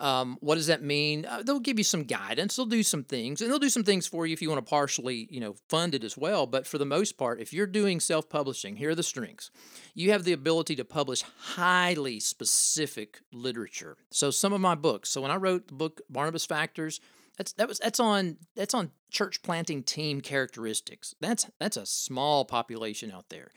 Um, 0.00 0.38
what 0.40 0.54
does 0.54 0.68
that 0.68 0.82
mean? 0.82 1.26
Uh, 1.26 1.42
they'll 1.44 1.60
give 1.60 1.78
you 1.78 1.84
some 1.84 2.04
guidance. 2.04 2.56
They'll 2.56 2.64
do 2.64 2.82
some 2.82 3.04
things, 3.04 3.40
and 3.40 3.50
they'll 3.50 3.58
do 3.58 3.68
some 3.68 3.84
things 3.84 4.06
for 4.06 4.26
you 4.26 4.32
if 4.32 4.40
you 4.40 4.48
want 4.48 4.64
to 4.64 4.68
partially, 4.68 5.28
you 5.30 5.40
know, 5.40 5.54
fund 5.68 5.94
it 5.94 6.02
as 6.02 6.16
well. 6.16 6.46
But 6.46 6.66
for 6.66 6.78
the 6.78 6.86
most 6.86 7.18
part, 7.18 7.38
if 7.38 7.52
you're 7.52 7.66
doing 7.66 8.00
self-publishing, 8.00 8.76
here 8.76 8.90
are 8.90 8.94
the 8.94 9.02
strengths. 9.02 9.50
You 9.94 10.12
have 10.12 10.24
the 10.24 10.32
ability 10.32 10.74
to 10.76 10.84
publish 10.86 11.22
highly 11.22 12.18
specific 12.18 13.20
literature. 13.30 13.98
So 14.10 14.30
some 14.30 14.54
of 14.54 14.60
my 14.62 14.74
books. 14.74 15.10
So 15.10 15.20
when 15.20 15.30
I 15.30 15.36
wrote 15.36 15.68
the 15.68 15.74
book 15.74 16.00
Barnabas 16.08 16.46
Factors, 16.46 17.00
that's 17.36 17.52
that 17.54 17.68
was 17.68 17.78
that's 17.78 18.00
on 18.00 18.38
that's 18.56 18.74
on 18.74 18.90
church 19.10 19.42
planting 19.42 19.82
team 19.82 20.20
characteristics. 20.20 21.14
That's 21.20 21.50
that's 21.58 21.76
a 21.76 21.86
small 21.86 22.44
population 22.44 23.10
out 23.10 23.28
there. 23.28 23.50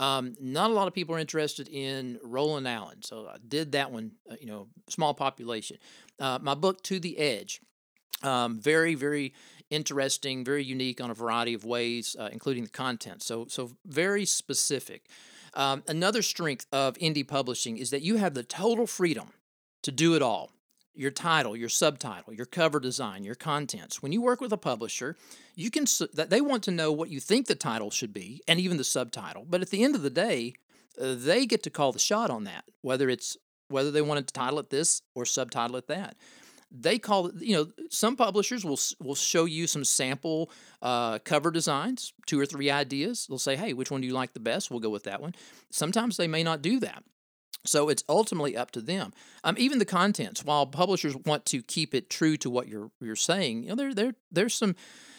Um, 0.00 0.34
not 0.40 0.70
a 0.70 0.74
lot 0.74 0.88
of 0.88 0.94
people 0.94 1.14
are 1.14 1.18
interested 1.18 1.68
in 1.68 2.18
Roland 2.24 2.66
Allen, 2.66 3.02
so 3.02 3.28
I 3.28 3.36
did 3.46 3.72
that 3.72 3.92
one. 3.92 4.12
Uh, 4.28 4.34
you 4.40 4.46
know, 4.46 4.68
small 4.88 5.14
population. 5.14 5.76
Uh, 6.18 6.38
my 6.40 6.54
book 6.54 6.82
To 6.84 6.98
the 6.98 7.18
Edge, 7.18 7.60
um, 8.22 8.58
very 8.58 8.94
very 8.94 9.34
interesting, 9.70 10.44
very 10.44 10.64
unique 10.64 11.00
on 11.00 11.10
a 11.10 11.14
variety 11.14 11.54
of 11.54 11.64
ways, 11.64 12.16
uh, 12.18 12.28
including 12.32 12.64
the 12.64 12.70
content. 12.70 13.22
So, 13.22 13.46
so 13.48 13.70
very 13.86 14.24
specific. 14.24 15.06
Um, 15.54 15.82
another 15.88 16.22
strength 16.22 16.66
of 16.72 16.94
indie 16.94 17.26
publishing 17.26 17.78
is 17.78 17.90
that 17.90 18.02
you 18.02 18.16
have 18.16 18.34
the 18.34 18.42
total 18.42 18.86
freedom 18.86 19.32
to 19.82 19.92
do 19.92 20.14
it 20.14 20.22
all 20.22 20.50
your 20.94 21.10
title, 21.10 21.56
your 21.56 21.68
subtitle, 21.68 22.32
your 22.32 22.46
cover 22.46 22.80
design, 22.80 23.24
your 23.24 23.34
contents. 23.34 24.02
When 24.02 24.12
you 24.12 24.20
work 24.20 24.40
with 24.40 24.52
a 24.52 24.58
publisher, 24.58 25.16
you 25.54 25.70
can 25.70 25.86
they 26.14 26.40
want 26.40 26.62
to 26.64 26.70
know 26.70 26.92
what 26.92 27.10
you 27.10 27.20
think 27.20 27.46
the 27.46 27.54
title 27.54 27.90
should 27.90 28.12
be 28.12 28.42
and 28.48 28.60
even 28.60 28.76
the 28.76 28.84
subtitle. 28.84 29.46
But 29.48 29.62
at 29.62 29.70
the 29.70 29.84
end 29.84 29.94
of 29.94 30.02
the 30.02 30.10
day, 30.10 30.54
uh, 31.00 31.14
they 31.16 31.46
get 31.46 31.62
to 31.64 31.70
call 31.70 31.92
the 31.92 31.98
shot 31.98 32.30
on 32.30 32.44
that, 32.44 32.64
whether 32.82 33.08
it's 33.08 33.36
whether 33.68 33.90
they 33.90 34.02
want 34.02 34.26
to 34.26 34.32
title 34.32 34.58
it 34.58 34.70
this 34.70 35.02
or 35.14 35.24
subtitle 35.24 35.76
it 35.76 35.86
that. 35.86 36.16
They 36.72 36.98
call 36.98 37.32
you 37.38 37.56
know, 37.56 37.68
some 37.88 38.16
publishers 38.16 38.64
will 38.64 38.78
will 39.00 39.14
show 39.14 39.44
you 39.44 39.66
some 39.66 39.84
sample 39.84 40.50
uh, 40.82 41.18
cover 41.20 41.50
designs, 41.50 42.12
two 42.26 42.38
or 42.38 42.46
three 42.46 42.70
ideas. 42.70 43.26
They'll 43.26 43.38
say, 43.38 43.56
"Hey, 43.56 43.72
which 43.72 43.90
one 43.90 44.00
do 44.00 44.06
you 44.06 44.14
like 44.14 44.34
the 44.34 44.40
best? 44.40 44.70
We'll 44.70 44.80
go 44.80 44.90
with 44.90 45.04
that 45.04 45.20
one." 45.20 45.34
Sometimes 45.70 46.16
they 46.16 46.28
may 46.28 46.42
not 46.42 46.62
do 46.62 46.78
that. 46.80 47.02
So 47.64 47.88
it's 47.88 48.04
ultimately 48.08 48.56
up 48.56 48.70
to 48.72 48.80
them. 48.80 49.12
Um, 49.44 49.54
even 49.58 49.78
the 49.78 49.84
contents, 49.84 50.44
while 50.44 50.66
publishers 50.66 51.14
want 51.26 51.44
to 51.46 51.62
keep 51.62 51.94
it 51.94 52.08
true 52.08 52.36
to 52.38 52.50
what 52.50 52.68
you're 52.68 52.90
you're 53.00 53.16
saying, 53.16 53.64
you 53.64 53.68
know, 53.70 53.74
there 53.74 53.94
there 53.94 54.14
there's 54.30 54.54
some 54.54 54.74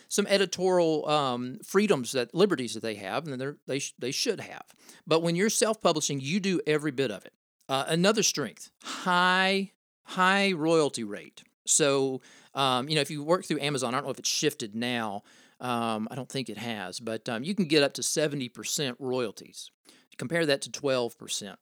some 0.08 0.28
editorial 0.28 1.08
um, 1.08 1.60
freedoms 1.64 2.12
that 2.12 2.34
liberties 2.34 2.74
that 2.74 2.82
they 2.82 2.96
have, 2.96 3.28
and 3.28 3.40
they 3.40 3.52
they 3.68 3.80
sh- 3.80 3.94
they 4.00 4.12
should 4.12 4.40
have. 4.40 4.64
But 5.06 5.22
when 5.22 5.36
you're 5.36 5.50
self-publishing, 5.50 6.20
you 6.20 6.40
do 6.40 6.60
every 6.66 6.92
bit 6.92 7.12
of 7.12 7.26
it. 7.26 7.34
Uh, 7.70 7.86
another 7.88 8.24
strength: 8.24 8.72
high 8.84 9.72
high 10.04 10.52
royalty 10.52 11.04
rate. 11.04 11.44
So 11.68 12.22
um, 12.56 12.90
you 12.90 12.96
know, 12.96 13.02
if 13.02 13.12
you 13.12 13.24
work 13.24 13.46
through 13.46 13.60
Amazon, 13.60 13.94
I 13.94 13.98
don't 13.98 14.06
know 14.06 14.12
if 14.12 14.20
it's 14.20 14.30
shifted 14.30 14.76
now. 14.76 15.22
Um, 15.60 16.08
I 16.10 16.16
don't 16.16 16.28
think 16.28 16.50
it 16.50 16.58
has, 16.58 17.00
but 17.00 17.30
um, 17.30 17.44
you 17.44 17.54
can 17.54 17.66
get 17.66 17.84
up 17.84 17.94
to 17.94 18.04
seventy 18.04 18.50
percent 18.50 18.98
royalties. 19.00 19.70
Compare 20.18 20.46
that 20.48 20.62
to 20.64 20.72
twelve 20.72 21.18
percent 21.18 21.60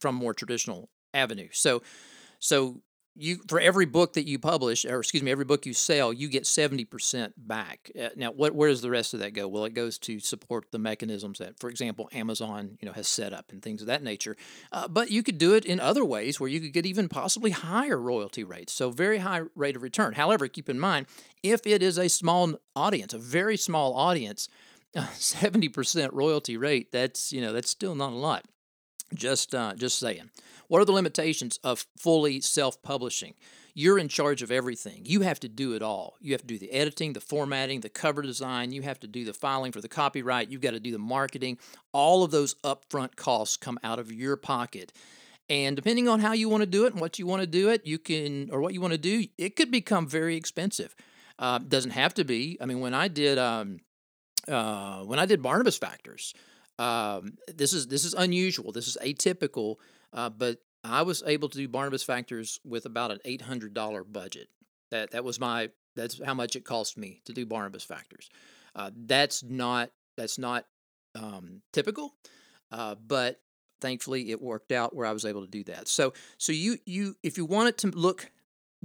from 0.00 0.14
more 0.14 0.34
traditional 0.34 0.88
avenue. 1.14 1.48
So, 1.52 1.82
so 2.38 2.82
you 3.16 3.40
for 3.48 3.58
every 3.58 3.86
book 3.86 4.12
that 4.14 4.26
you 4.26 4.38
publish, 4.38 4.84
or 4.84 4.98
excuse 4.98 5.22
me, 5.22 5.30
every 5.30 5.44
book 5.44 5.64
you 5.64 5.72
sell, 5.72 6.12
you 6.12 6.28
get 6.28 6.46
seventy 6.46 6.84
percent 6.84 7.32
back. 7.36 7.90
Uh, 7.98 8.10
now, 8.14 8.30
what 8.30 8.54
where 8.54 8.68
does 8.68 8.82
the 8.82 8.90
rest 8.90 9.14
of 9.14 9.20
that 9.20 9.32
go? 9.32 9.48
Well, 9.48 9.64
it 9.64 9.74
goes 9.74 9.98
to 10.00 10.20
support 10.20 10.66
the 10.70 10.78
mechanisms 10.78 11.38
that, 11.38 11.58
for 11.58 11.70
example, 11.70 12.08
Amazon 12.12 12.76
you 12.80 12.86
know 12.86 12.92
has 12.92 13.08
set 13.08 13.32
up 13.32 13.50
and 13.50 13.62
things 13.62 13.80
of 13.80 13.86
that 13.86 14.02
nature. 14.02 14.36
Uh, 14.70 14.86
but 14.86 15.10
you 15.10 15.22
could 15.22 15.38
do 15.38 15.54
it 15.54 15.64
in 15.64 15.80
other 15.80 16.04
ways 16.04 16.38
where 16.38 16.50
you 16.50 16.60
could 16.60 16.72
get 16.72 16.86
even 16.86 17.08
possibly 17.08 17.50
higher 17.50 17.98
royalty 17.98 18.44
rates. 18.44 18.72
So 18.72 18.90
very 18.90 19.18
high 19.18 19.42
rate 19.54 19.76
of 19.76 19.82
return. 19.82 20.12
However, 20.12 20.46
keep 20.46 20.68
in 20.68 20.78
mind 20.78 21.06
if 21.42 21.66
it 21.66 21.82
is 21.82 21.98
a 21.98 22.08
small 22.08 22.54
audience, 22.74 23.14
a 23.14 23.18
very 23.18 23.56
small 23.56 23.94
audience, 23.94 24.48
seventy 25.14 25.68
percent 25.68 26.12
royalty 26.12 26.56
rate. 26.56 26.92
That's 26.92 27.32
you 27.32 27.40
know 27.40 27.52
that's 27.52 27.70
still 27.70 27.94
not 27.94 28.12
a 28.12 28.16
lot. 28.16 28.44
Just, 29.14 29.54
uh, 29.54 29.74
just 29.74 29.98
saying. 29.98 30.30
What 30.68 30.80
are 30.80 30.84
the 30.84 30.92
limitations 30.92 31.58
of 31.62 31.86
fully 31.96 32.40
self-publishing? 32.40 33.34
You're 33.72 33.98
in 33.98 34.08
charge 34.08 34.42
of 34.42 34.50
everything. 34.50 35.02
You 35.04 35.20
have 35.20 35.38
to 35.40 35.48
do 35.48 35.74
it 35.74 35.82
all. 35.82 36.16
You 36.20 36.32
have 36.32 36.40
to 36.40 36.46
do 36.46 36.58
the 36.58 36.72
editing, 36.72 37.12
the 37.12 37.20
formatting, 37.20 37.80
the 37.80 37.90
cover 37.90 38.22
design. 38.22 38.72
You 38.72 38.82
have 38.82 38.98
to 39.00 39.06
do 39.06 39.24
the 39.24 39.34
filing 39.34 39.70
for 39.70 39.82
the 39.82 39.88
copyright. 39.88 40.50
You've 40.50 40.62
got 40.62 40.70
to 40.70 40.80
do 40.80 40.92
the 40.92 40.98
marketing. 40.98 41.58
All 41.92 42.24
of 42.24 42.30
those 42.30 42.54
upfront 42.64 43.16
costs 43.16 43.56
come 43.58 43.78
out 43.84 43.98
of 43.98 44.10
your 44.10 44.36
pocket. 44.36 44.92
And 45.48 45.76
depending 45.76 46.08
on 46.08 46.20
how 46.20 46.32
you 46.32 46.48
want 46.48 46.62
to 46.62 46.66
do 46.66 46.86
it 46.86 46.92
and 46.92 47.00
what 47.00 47.18
you 47.18 47.26
want 47.26 47.42
to 47.42 47.46
do 47.46 47.68
it, 47.68 47.86
you 47.86 47.98
can, 47.98 48.48
or 48.50 48.60
what 48.60 48.72
you 48.72 48.80
want 48.80 48.92
to 48.92 48.98
do, 48.98 49.26
it 49.38 49.54
could 49.56 49.70
become 49.70 50.08
very 50.08 50.36
expensive. 50.36 50.96
Uh, 51.38 51.58
doesn't 51.58 51.92
have 51.92 52.14
to 52.14 52.24
be. 52.24 52.56
I 52.60 52.66
mean, 52.66 52.80
when 52.80 52.94
I 52.94 53.08
did, 53.08 53.38
um, 53.38 53.80
uh, 54.48 55.02
when 55.04 55.18
I 55.18 55.26
did 55.26 55.42
Barnabas 55.42 55.76
Factors, 55.76 56.32
um, 56.78 57.34
this 57.48 57.72
is 57.72 57.86
this 57.88 58.04
is 58.04 58.14
unusual. 58.14 58.72
This 58.72 58.88
is 58.88 58.98
atypical, 59.02 59.76
uh, 60.12 60.30
but 60.30 60.58
I 60.84 61.02
was 61.02 61.22
able 61.26 61.48
to 61.48 61.58
do 61.58 61.68
Barnabas 61.68 62.02
Factors 62.02 62.60
with 62.64 62.86
about 62.86 63.10
an 63.10 63.18
eight 63.24 63.42
hundred 63.42 63.74
dollar 63.74 64.04
budget. 64.04 64.48
That 64.90 65.12
that 65.12 65.24
was 65.24 65.40
my 65.40 65.70
that's 65.94 66.22
how 66.22 66.34
much 66.34 66.56
it 66.56 66.64
cost 66.64 66.96
me 66.98 67.22
to 67.24 67.32
do 67.32 67.46
Barnabas 67.46 67.84
Factors. 67.84 68.28
Uh, 68.74 68.90
that's 68.94 69.42
not 69.42 69.90
that's 70.16 70.38
not 70.38 70.66
um, 71.14 71.62
typical, 71.72 72.14
uh, 72.70 72.94
but 72.94 73.40
thankfully 73.80 74.30
it 74.30 74.40
worked 74.40 74.72
out 74.72 74.94
where 74.94 75.06
I 75.06 75.12
was 75.12 75.24
able 75.24 75.42
to 75.42 75.50
do 75.50 75.64
that. 75.64 75.88
So 75.88 76.12
so 76.38 76.52
you 76.52 76.78
you 76.84 77.16
if 77.22 77.38
you 77.38 77.46
want 77.46 77.68
it 77.68 77.78
to 77.78 77.88
look 77.88 78.30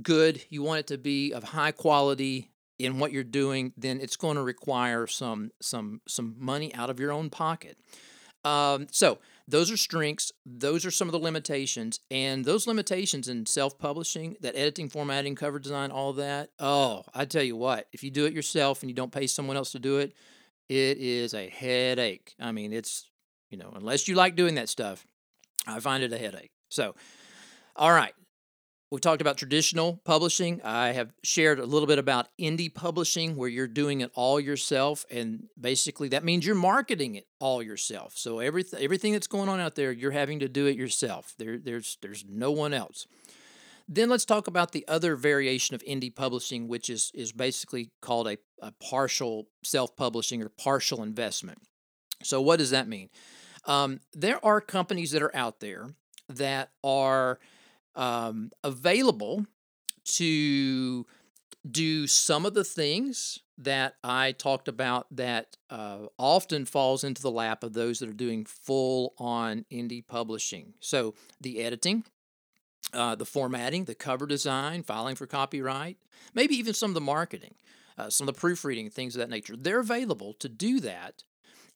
good, 0.01 0.41
you 0.49 0.63
want 0.63 0.79
it 0.79 0.87
to 0.87 0.97
be 0.97 1.33
of 1.33 1.43
high 1.43 1.71
quality, 1.71 2.50
in 2.85 2.99
what 2.99 3.11
you're 3.11 3.23
doing, 3.23 3.73
then 3.77 3.99
it's 4.01 4.15
going 4.15 4.35
to 4.35 4.43
require 4.43 5.07
some 5.07 5.51
some 5.61 6.01
some 6.07 6.35
money 6.37 6.73
out 6.75 6.89
of 6.89 6.99
your 6.99 7.11
own 7.11 7.29
pocket. 7.29 7.77
Um, 8.43 8.87
so 8.91 9.19
those 9.47 9.71
are 9.71 9.77
strengths. 9.77 10.31
Those 10.45 10.85
are 10.85 10.91
some 10.91 11.07
of 11.07 11.11
the 11.11 11.19
limitations, 11.19 11.99
and 12.09 12.43
those 12.43 12.65
limitations 12.65 13.27
in 13.27 13.45
self-publishing, 13.45 14.37
that 14.41 14.55
editing, 14.55 14.89
formatting, 14.89 15.35
cover 15.35 15.59
design, 15.59 15.91
all 15.91 16.13
that. 16.13 16.49
Oh, 16.59 17.03
I 17.13 17.25
tell 17.25 17.43
you 17.43 17.55
what, 17.55 17.87
if 17.93 18.03
you 18.03 18.09
do 18.09 18.25
it 18.25 18.33
yourself 18.33 18.81
and 18.81 18.89
you 18.89 18.95
don't 18.95 19.11
pay 19.11 19.27
someone 19.27 19.57
else 19.57 19.71
to 19.73 19.79
do 19.79 19.99
it, 19.99 20.13
it 20.69 20.97
is 20.97 21.33
a 21.33 21.49
headache. 21.49 22.33
I 22.39 22.51
mean, 22.51 22.73
it's 22.73 23.09
you 23.51 23.57
know, 23.57 23.71
unless 23.75 24.07
you 24.07 24.15
like 24.15 24.35
doing 24.35 24.55
that 24.55 24.69
stuff, 24.69 25.05
I 25.67 25.79
find 25.79 26.03
it 26.03 26.13
a 26.13 26.17
headache. 26.17 26.51
So, 26.69 26.95
all 27.75 27.91
right, 27.91 28.13
we 28.91 28.99
talked 28.99 29.21
about 29.21 29.37
traditional 29.37 30.01
publishing. 30.03 30.61
I 30.63 30.91
have 30.91 31.13
shared 31.23 31.59
a 31.59 31.65
little 31.65 31.87
bit 31.87 31.97
about 31.97 32.27
indie 32.37 32.73
publishing, 32.73 33.37
where 33.37 33.47
you're 33.47 33.67
doing 33.67 34.01
it 34.01 34.11
all 34.13 34.37
yourself, 34.37 35.05
and 35.09 35.47
basically 35.59 36.09
that 36.09 36.25
means 36.25 36.45
you're 36.45 36.55
marketing 36.55 37.15
it 37.15 37.25
all 37.39 37.63
yourself. 37.63 38.17
So 38.17 38.39
everything 38.39 38.83
everything 38.83 39.13
that's 39.13 39.27
going 39.27 39.47
on 39.47 39.61
out 39.61 39.75
there, 39.75 39.93
you're 39.93 40.11
having 40.11 40.39
to 40.39 40.49
do 40.49 40.65
it 40.65 40.75
yourself. 40.75 41.33
There, 41.37 41.57
there's 41.57 41.97
there's 42.01 42.25
no 42.27 42.51
one 42.51 42.73
else. 42.73 43.07
Then 43.87 44.09
let's 44.09 44.25
talk 44.25 44.47
about 44.47 44.73
the 44.73 44.85
other 44.87 45.15
variation 45.15 45.73
of 45.73 45.81
indie 45.83 46.13
publishing, 46.13 46.67
which 46.67 46.89
is 46.89 47.11
is 47.13 47.31
basically 47.31 47.91
called 48.01 48.27
a, 48.27 48.37
a 48.61 48.73
partial 48.73 49.47
self-publishing 49.63 50.43
or 50.43 50.49
partial 50.49 51.01
investment. 51.01 51.59
So 52.23 52.41
what 52.41 52.59
does 52.59 52.71
that 52.71 52.89
mean? 52.89 53.09
Um, 53.65 54.01
there 54.13 54.43
are 54.45 54.59
companies 54.59 55.11
that 55.11 55.23
are 55.23 55.35
out 55.35 55.61
there 55.61 55.91
that 56.27 56.71
are 56.83 57.39
um, 57.95 58.51
available 58.63 59.45
to 60.03 61.05
do 61.69 62.07
some 62.07 62.45
of 62.45 62.53
the 62.53 62.63
things 62.63 63.39
that 63.57 63.95
I 64.03 64.31
talked 64.31 64.67
about 64.67 65.07
that 65.15 65.57
uh, 65.69 66.07
often 66.17 66.65
falls 66.65 67.03
into 67.03 67.21
the 67.21 67.29
lap 67.31 67.63
of 67.63 67.73
those 67.73 67.99
that 67.99 68.09
are 68.09 68.13
doing 68.13 68.45
full 68.45 69.13
on 69.19 69.65
indie 69.71 70.05
publishing. 70.05 70.73
So 70.79 71.13
the 71.39 71.61
editing, 71.61 72.03
uh, 72.93 73.15
the 73.15 73.25
formatting, 73.25 73.85
the 73.85 73.95
cover 73.95 74.25
design, 74.25 74.81
filing 74.81 75.15
for 75.15 75.27
copyright, 75.27 75.97
maybe 76.33 76.55
even 76.55 76.73
some 76.73 76.89
of 76.89 76.95
the 76.95 77.01
marketing, 77.01 77.53
uh, 77.97 78.09
some 78.09 78.27
of 78.27 78.33
the 78.33 78.39
proofreading, 78.39 78.89
things 78.89 79.15
of 79.15 79.19
that 79.19 79.29
nature. 79.29 79.55
They're 79.55 79.79
available 79.79 80.33
to 80.39 80.49
do 80.49 80.79
that 80.79 81.23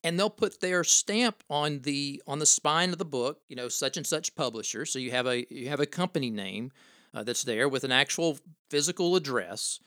and 0.05 0.19
they'll 0.19 0.29
put 0.29 0.61
their 0.61 0.83
stamp 0.83 1.43
on 1.49 1.79
the 1.79 2.21
on 2.27 2.37
the 2.37 2.45
spine 2.45 2.91
of 2.91 2.99
the 2.99 3.05
book 3.05 3.41
you 3.49 3.55
know 3.55 3.67
such 3.67 3.97
and 3.97 4.05
such 4.05 4.35
publisher. 4.35 4.85
So 4.85 4.99
you 4.99 5.11
have 5.11 5.25
a 5.25 5.51
you 5.53 5.67
have 5.67 5.79
a 5.79 5.87
company 5.87 6.29
name 6.29 6.71
uh, 7.13 7.23
that's 7.23 7.43
there 7.43 7.67
with 7.67 7.83
an 7.83 7.91
actual 7.91 8.37
physical 8.69 9.15
address 9.15 9.79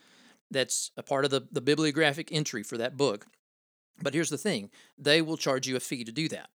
that's 0.51 0.91
a 0.97 1.03
part 1.03 1.25
of 1.25 1.31
the, 1.31 1.47
the 1.53 1.61
bibliographic 1.61 2.33
entry 2.33 2.63
for 2.63 2.77
that 2.79 2.97
book. 2.97 3.27
But 4.03 4.15
here's 4.15 4.31
the 4.31 4.39
thing 4.39 4.71
they 4.99 5.23
will 5.23 5.37
charge 5.37 5.69
you 5.69 5.77
a 5.77 5.81
fee 5.81 6.03
to 6.03 6.13
do 6.13 6.29
that. 6.31 6.51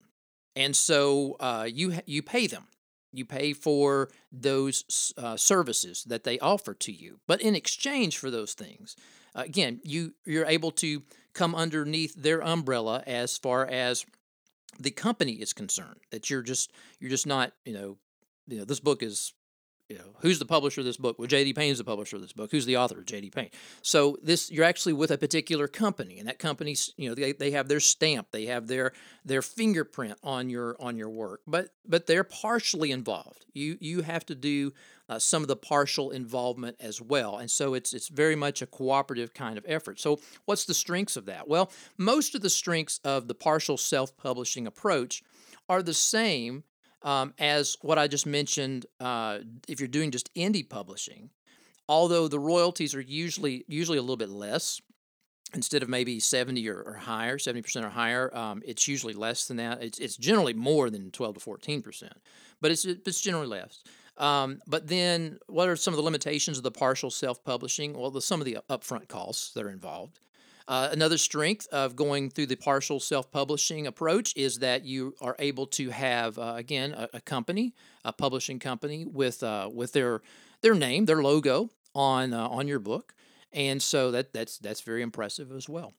And 0.58 0.76
so 0.76 1.38
uh, 1.40 1.68
you 1.72 2.00
you 2.06 2.22
pay 2.22 2.48
them. 2.48 2.68
You 3.16 3.26
pay 3.26 3.54
for 3.54 4.10
those 4.32 5.14
uh, 5.18 5.38
services 5.38 6.04
that 6.06 6.24
they 6.24 6.40
offer 6.40 6.74
to 6.74 6.92
you. 6.92 7.20
But 7.28 7.42
in 7.42 7.56
exchange 7.56 8.18
for 8.18 8.30
those 8.30 8.54
things 8.54 8.98
again 9.36 9.80
you 9.84 10.14
you're 10.26 10.46
able 10.46 10.72
to 10.72 11.02
come 11.34 11.56
underneath 11.56 12.16
their 12.16 12.42
umbrella 12.42 13.04
as 13.06 13.38
far 13.38 13.66
as 13.66 14.06
the 14.80 14.92
company 14.92 15.34
is 15.34 15.54
concerned. 15.54 16.00
That 16.12 16.30
you're 16.30 16.42
just 16.42 16.72
you're 17.00 17.10
just 17.10 17.28
not 17.28 17.54
you 17.66 17.74
know 17.74 17.98
you 18.48 18.58
know 18.58 18.66
this 18.66 18.80
book 18.80 19.04
is 19.04 19.34
you 19.94 20.00
know 20.00 20.16
who's 20.22 20.40
the 20.40 20.46
publisher 20.46 20.82
of 20.82 20.86
this 20.86 20.98
book? 20.98 21.20
Well 21.20 21.28
jd 21.28 21.56
payne 21.56 21.72
is 21.72 21.78
the 21.78 21.84
publisher 21.84 22.16
of 22.16 22.24
this 22.24 22.34
book. 22.34 22.50
Who's 22.50 22.66
the 22.66 22.78
author? 22.78 22.98
Of 22.98 23.06
jd 23.06 23.32
payne. 23.32 23.52
So 23.84 24.18
this 24.24 24.50
you're 24.50 24.66
actually 24.66 24.94
with 24.94 25.12
a 25.12 25.20
particular 25.20 25.68
company 25.68 26.18
and 26.18 26.28
that 26.28 26.40
company's 26.40 26.94
you 26.98 27.10
know 27.10 27.14
they, 27.14 27.32
they 27.34 27.52
have 27.52 27.68
their 27.68 27.80
stamp 27.80 28.30
they 28.32 28.48
have 28.48 28.68
their 28.68 28.94
their 29.24 29.44
fingerprint 29.44 30.18
on 30.24 30.50
your 30.50 30.76
on 30.80 30.98
your 30.98 31.10
work 31.10 31.42
but 31.46 31.70
but 31.86 32.08
they're 32.08 32.24
partially 32.24 32.90
involved. 32.90 33.46
You 33.54 33.78
you 33.80 34.02
have 34.02 34.26
to 34.26 34.36
do 34.36 34.74
uh, 35.10 35.20
some 35.20 35.44
of 35.44 35.48
the 35.48 35.56
partial 35.56 36.10
involvement 36.10 36.78
as 36.80 37.00
well 37.00 37.38
and 37.38 37.52
so 37.52 37.76
it's 37.76 37.94
it's 37.94 38.08
very 38.08 38.36
much 38.36 38.64
a 38.64 38.66
cooperative 38.66 39.36
kind 39.36 39.60
of 39.60 39.66
effort. 39.68 40.00
So 40.00 40.20
what's 40.46 40.66
the 40.66 40.74
strengths 40.74 41.18
of 41.18 41.28
that? 41.28 41.48
Well 41.48 41.72
most 42.00 42.34
of 42.34 42.42
the 42.42 42.50
strengths 42.50 43.00
of 43.04 43.28
the 43.28 43.36
partial 43.36 43.78
self-publishing 43.78 44.66
approach 44.66 45.22
are 45.70 45.84
the 45.84 45.94
same 45.94 46.64
um, 47.04 47.34
as 47.38 47.78
what 47.82 47.98
I 48.00 48.08
just 48.08 48.26
mentioned. 48.26 48.86
Uh, 49.00 49.40
if 49.68 49.80
you're 49.80 49.88
doing 49.88 50.12
just 50.12 50.34
indie 50.34 50.68
publishing, 50.68 51.30
although 51.88 52.28
the 52.28 52.40
royalties 52.40 52.96
are 52.96 53.02
usually 53.02 53.66
usually 53.68 53.98
a 53.98 54.02
little 54.02 54.18
bit 54.18 54.30
less, 54.30 54.82
instead 55.54 55.84
of 55.84 55.90
maybe 55.90 56.20
70 56.20 56.68
or, 56.70 56.82
or 56.82 56.94
higher, 56.94 57.38
70% 57.38 57.86
or 57.86 57.90
higher, 57.90 58.36
um, 58.36 58.62
it's 58.66 58.88
usually 58.88 59.14
less 59.14 59.46
than 59.46 59.58
that. 59.58 59.84
It's, 59.84 60.00
it's 60.00 60.18
generally 60.18 60.54
more 60.54 60.90
than 60.90 61.12
12 61.12 61.36
to 61.36 61.40
14%, 61.40 62.10
but 62.60 62.72
it's, 62.72 62.86
it's 62.86 63.22
generally 63.22 63.48
less. 63.48 63.84
Um, 64.18 64.62
but 64.68 64.88
then, 64.88 65.40
what 65.48 65.70
are 65.70 65.76
some 65.76 65.94
of 65.94 65.98
the 65.98 66.04
limitations 66.04 66.58
of 66.58 66.64
the 66.64 66.72
partial 66.72 67.10
self 67.10 67.44
publishing? 67.44 67.98
Well, 67.98 68.12
the, 68.12 68.22
some 68.22 68.40
of 68.40 68.46
the 68.46 68.60
upfront 68.70 69.08
costs 69.08 69.54
that 69.54 69.64
are 69.64 69.72
involved. 69.72 70.20
Uh, 70.68 70.90
another 70.92 71.18
strength 71.18 71.68
of 71.72 71.96
going 71.96 72.30
through 72.30 72.46
the 72.46 72.56
partial 72.56 73.00
self 73.00 73.32
publishing 73.32 73.88
approach 73.88 74.34
is 74.36 74.60
that 74.60 74.86
you 74.86 75.16
are 75.22 75.36
able 75.40 75.68
to 75.68 75.90
have, 75.90 76.40
uh, 76.40 76.54
again, 76.56 76.94
a, 76.94 77.10
a, 77.14 77.22
company, 77.22 77.74
a 78.06 78.14
publishing 78.14 78.60
company 78.60 79.06
with, 79.06 79.44
uh, 79.44 79.70
with 79.74 79.94
their, 79.94 80.22
their 80.62 80.74
name, 80.74 81.06
their 81.06 81.22
logo 81.22 81.70
on, 81.94 82.34
uh, 82.34 82.48
on 82.48 82.68
your 82.68 82.80
book 82.80 83.14
and 83.54 83.82
so 83.82 84.12
that 84.12 84.34
that's 84.34 84.58
that's 84.58 84.82
very 84.82 85.02
impressive 85.02 85.52
as 85.52 85.70
well. 85.70 85.94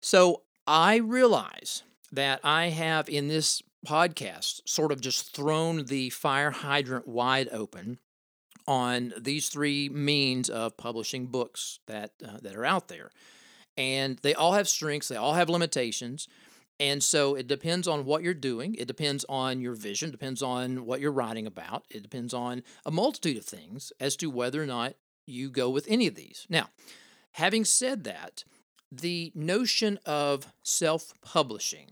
So 0.00 0.42
I 0.66 0.96
realize 0.96 1.82
that 2.12 2.40
I 2.44 2.68
have 2.68 3.08
in 3.08 3.28
this 3.28 3.62
podcast 3.86 4.62
sort 4.64 4.92
of 4.92 5.00
just 5.00 5.34
thrown 5.34 5.86
the 5.86 6.10
fire 6.10 6.52
hydrant 6.52 7.08
wide 7.08 7.48
open 7.50 7.98
on 8.68 9.12
these 9.18 9.48
three 9.48 9.88
means 9.88 10.48
of 10.48 10.76
publishing 10.76 11.26
books 11.26 11.80
that 11.86 12.12
uh, 12.24 12.38
that 12.42 12.54
are 12.54 12.64
out 12.64 12.88
there, 12.88 13.10
and 13.76 14.18
they 14.22 14.34
all 14.34 14.52
have 14.52 14.68
strengths, 14.68 15.08
they 15.08 15.16
all 15.16 15.34
have 15.34 15.48
limitations. 15.48 16.28
And 16.80 17.02
so 17.02 17.36
it 17.36 17.46
depends 17.46 17.86
on 17.86 18.04
what 18.04 18.22
you're 18.22 18.34
doing. 18.34 18.74
It 18.74 18.88
depends 18.88 19.24
on 19.28 19.60
your 19.60 19.74
vision, 19.74 20.10
depends 20.10 20.42
on 20.42 20.84
what 20.84 21.00
you're 21.00 21.12
writing 21.12 21.46
about. 21.46 21.84
It 21.90 22.02
depends 22.02 22.34
on 22.34 22.62
a 22.84 22.90
multitude 22.90 23.36
of 23.36 23.44
things 23.44 23.92
as 24.00 24.16
to 24.16 24.28
whether 24.28 24.60
or 24.60 24.66
not 24.66 24.94
you 25.26 25.50
go 25.50 25.70
with 25.70 25.86
any 25.88 26.06
of 26.06 26.14
these. 26.14 26.46
Now, 26.48 26.70
having 27.32 27.64
said 27.64 28.04
that, 28.04 28.44
the 28.90 29.32
notion 29.34 29.98
of 30.04 30.52
self 30.62 31.12
publishing 31.22 31.90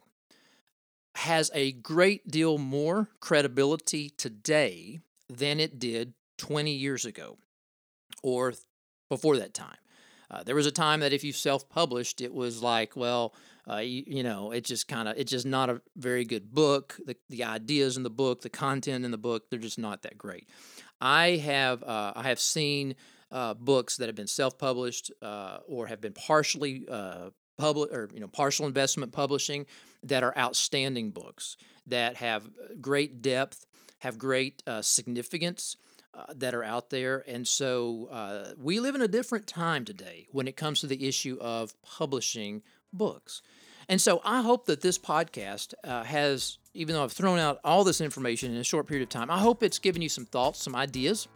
has 1.17 1.51
a 1.55 1.73
great 1.73 2.29
deal 2.29 2.59
more 2.59 3.09
credibility 3.21 4.11
today 4.11 5.01
than 5.29 5.61
it 5.61 5.79
did 5.79 6.15
20 6.39 6.73
years 6.73 7.05
ago 7.05 7.39
or 8.23 8.55
before 9.09 9.37
that 9.37 9.55
time. 9.55 9.77
Uh, 10.31 10.43
there 10.45 10.55
was 10.55 10.67
a 10.67 10.71
time 10.71 11.01
that 11.01 11.13
if 11.13 11.25
you 11.25 11.33
self 11.33 11.69
published, 11.69 12.21
it 12.21 12.33
was 12.33 12.63
like, 12.63 12.97
well, 12.97 13.35
uh, 13.69 13.79
you, 13.79 14.05
you, 14.07 14.23
know, 14.23 14.53
it 14.53 14.65
just 14.65 14.89
kind 14.89 15.09
of, 15.09 15.17
it's 15.17 15.31
just 15.31 15.47
not 15.47 15.69
a 15.69 15.81
very 15.97 16.25
good 16.25 16.55
book. 16.55 16.99
The, 17.05 17.17
the 17.29 17.45
ideas 17.45 17.97
in 17.97 18.03
the 18.03 18.11
book, 18.11 18.43
the 18.43 18.51
content 18.51 19.05
in 19.05 19.11
the 19.11 19.19
book, 19.19 19.51
they're 19.51 19.59
just 19.59 19.79
not 19.79 20.03
that 20.03 20.17
great. 20.17 20.49
I 21.01 21.37
have, 21.37 21.83
uh, 21.83 22.13
I 22.15 22.25
have 22.25 22.41
seen 22.41 22.95
uh, 23.33 23.55
books 23.55 23.97
that 23.97 24.09
have 24.09 24.17
been 24.17 24.27
self-published 24.27 25.13
uh, 25.23 25.59
or 25.67 25.87
have 25.87 26.01
been 26.01 26.13
partially 26.13 26.87
uh, 26.89 27.31
public 27.59 27.93
or 27.93 28.09
you 28.15 28.21
know 28.21 28.27
partial 28.27 28.67
investment 28.67 29.13
publishing 29.13 29.67
that 30.03 30.23
are 30.23 30.37
outstanding 30.37 31.11
books 31.11 31.57
that 31.87 32.17
have 32.17 32.49
great 32.81 33.21
depth, 33.21 33.67
have 33.99 34.19
great 34.19 34.63
significance. 34.81 35.77
Uh, 36.13 36.25
that 36.35 36.55
are 36.55 36.65
out 36.65 36.91
there. 36.91 37.23
And 37.29 37.47
so 37.47 38.09
uh, 38.11 38.55
we 38.59 38.81
live 38.81 38.97
in 38.97 39.01
a 39.01 39.07
different 39.07 39.47
time 39.47 39.85
today 39.85 40.27
when 40.33 40.49
it 40.49 40.57
comes 40.57 40.81
to 40.81 40.89
the 40.89 41.07
issue 41.07 41.39
of 41.41 41.81
publishing 41.83 42.63
books. 42.93 43.43
And 43.89 44.01
so 44.01 44.21
I 44.25 44.43
hope 44.43 44.67
that 44.67 44.81
this 44.81 44.99
podcast 44.99 45.73
uh, 45.85 46.03
has, 46.03 46.59
even 46.75 46.97
though 46.97 47.05
I've 47.05 47.13
thrown 47.13 47.39
out 47.39 47.61
all 47.63 47.85
this 47.85 48.01
information 48.01 48.51
in 48.51 48.57
a 48.57 48.65
short 48.65 48.89
period 48.89 49.05
of 49.05 49.09
time, 49.09 49.31
I 49.31 49.39
hope 49.39 49.63
it's 49.63 49.79
given 49.79 50.03
you 50.03 50.09
some 50.09 50.27
thoughts, 50.27 50.61
some 50.61 50.75
ideas 50.75 51.29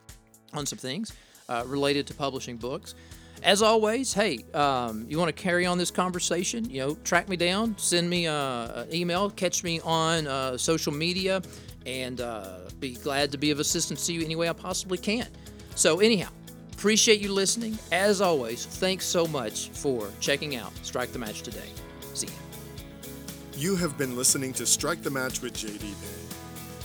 on 0.52 0.66
some 0.66 0.78
things 0.78 1.12
uh, 1.48 1.62
related 1.66 2.08
to 2.08 2.14
publishing 2.14 2.56
books. 2.56 2.96
As 3.44 3.62
always, 3.62 4.12
hey, 4.12 4.40
um, 4.54 5.06
you 5.08 5.18
want 5.18 5.28
to 5.28 5.40
carry 5.40 5.66
on 5.66 5.78
this 5.78 5.92
conversation? 5.92 6.68
You 6.68 6.80
know, 6.80 6.94
track 7.04 7.28
me 7.28 7.36
down, 7.36 7.76
send 7.78 8.10
me 8.10 8.26
uh, 8.26 8.82
an 8.82 8.92
email, 8.92 9.30
catch 9.30 9.62
me 9.62 9.80
on 9.84 10.58
social 10.58 10.92
media, 10.92 11.42
and 11.86 12.20
uh, 12.20 12.60
be 12.80 12.94
glad 12.94 13.32
to 13.32 13.38
be 13.38 13.50
of 13.50 13.60
assistance 13.60 14.06
to 14.06 14.12
you 14.12 14.24
any 14.24 14.36
way 14.36 14.48
I 14.48 14.52
possibly 14.52 14.98
can. 14.98 15.26
So, 15.74 16.00
anyhow, 16.00 16.28
appreciate 16.72 17.20
you 17.20 17.32
listening. 17.32 17.78
As 17.92 18.20
always, 18.20 18.66
thanks 18.66 19.04
so 19.04 19.26
much 19.26 19.68
for 19.70 20.10
checking 20.20 20.56
out 20.56 20.72
Strike 20.82 21.12
the 21.12 21.18
Match 21.18 21.42
today. 21.42 21.68
See 22.14 22.28
you. 22.28 23.60
You 23.60 23.76
have 23.76 23.96
been 23.96 24.16
listening 24.16 24.52
to 24.54 24.66
Strike 24.66 25.02
the 25.02 25.10
Match 25.10 25.40
with 25.40 25.54
JD 25.54 25.80
Payne. 25.80 26.24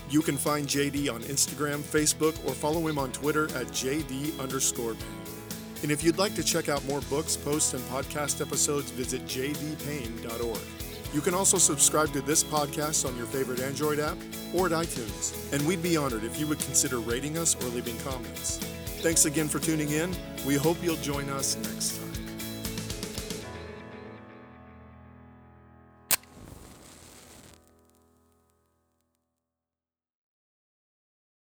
You 0.09 0.21
can 0.21 0.37
find 0.37 0.67
JD 0.67 1.13
on 1.13 1.21
Instagram, 1.23 1.81
Facebook, 1.81 2.33
or 2.47 2.53
follow 2.53 2.87
him 2.87 2.97
on 2.97 3.11
Twitter 3.11 3.45
at 3.55 3.67
JD 3.67 4.39
underscore 4.39 4.93
Payne. 4.95 5.19
And 5.83 5.91
if 5.91 6.03
you'd 6.03 6.17
like 6.17 6.35
to 6.35 6.43
check 6.43 6.67
out 6.67 6.83
more 6.85 7.01
books, 7.01 7.37
posts, 7.37 7.73
and 7.73 7.83
podcast 7.85 8.41
episodes, 8.41 8.91
visit 8.91 9.23
jdpayne.org. 9.25 10.78
You 11.13 11.21
can 11.21 11.33
also 11.33 11.57
subscribe 11.57 12.13
to 12.13 12.21
this 12.21 12.43
podcast 12.43 13.07
on 13.07 13.17
your 13.17 13.25
favorite 13.25 13.59
Android 13.59 13.99
app 13.99 14.17
or 14.53 14.67
at 14.67 14.71
iTunes. 14.71 15.51
And 15.51 15.65
we'd 15.67 15.81
be 15.81 15.97
honored 15.97 16.23
if 16.23 16.39
you 16.39 16.45
would 16.47 16.59
consider 16.59 16.99
rating 16.99 17.37
us 17.37 17.55
or 17.55 17.67
leaving 17.69 17.97
comments. 17.99 18.57
Thanks 19.01 19.25
again 19.25 19.47
for 19.47 19.59
tuning 19.59 19.91
in. 19.91 20.15
We 20.45 20.55
hope 20.55 20.77
you'll 20.81 20.97
join 20.97 21.29
us 21.29 21.55
next 21.55 21.97
time. 21.97 22.08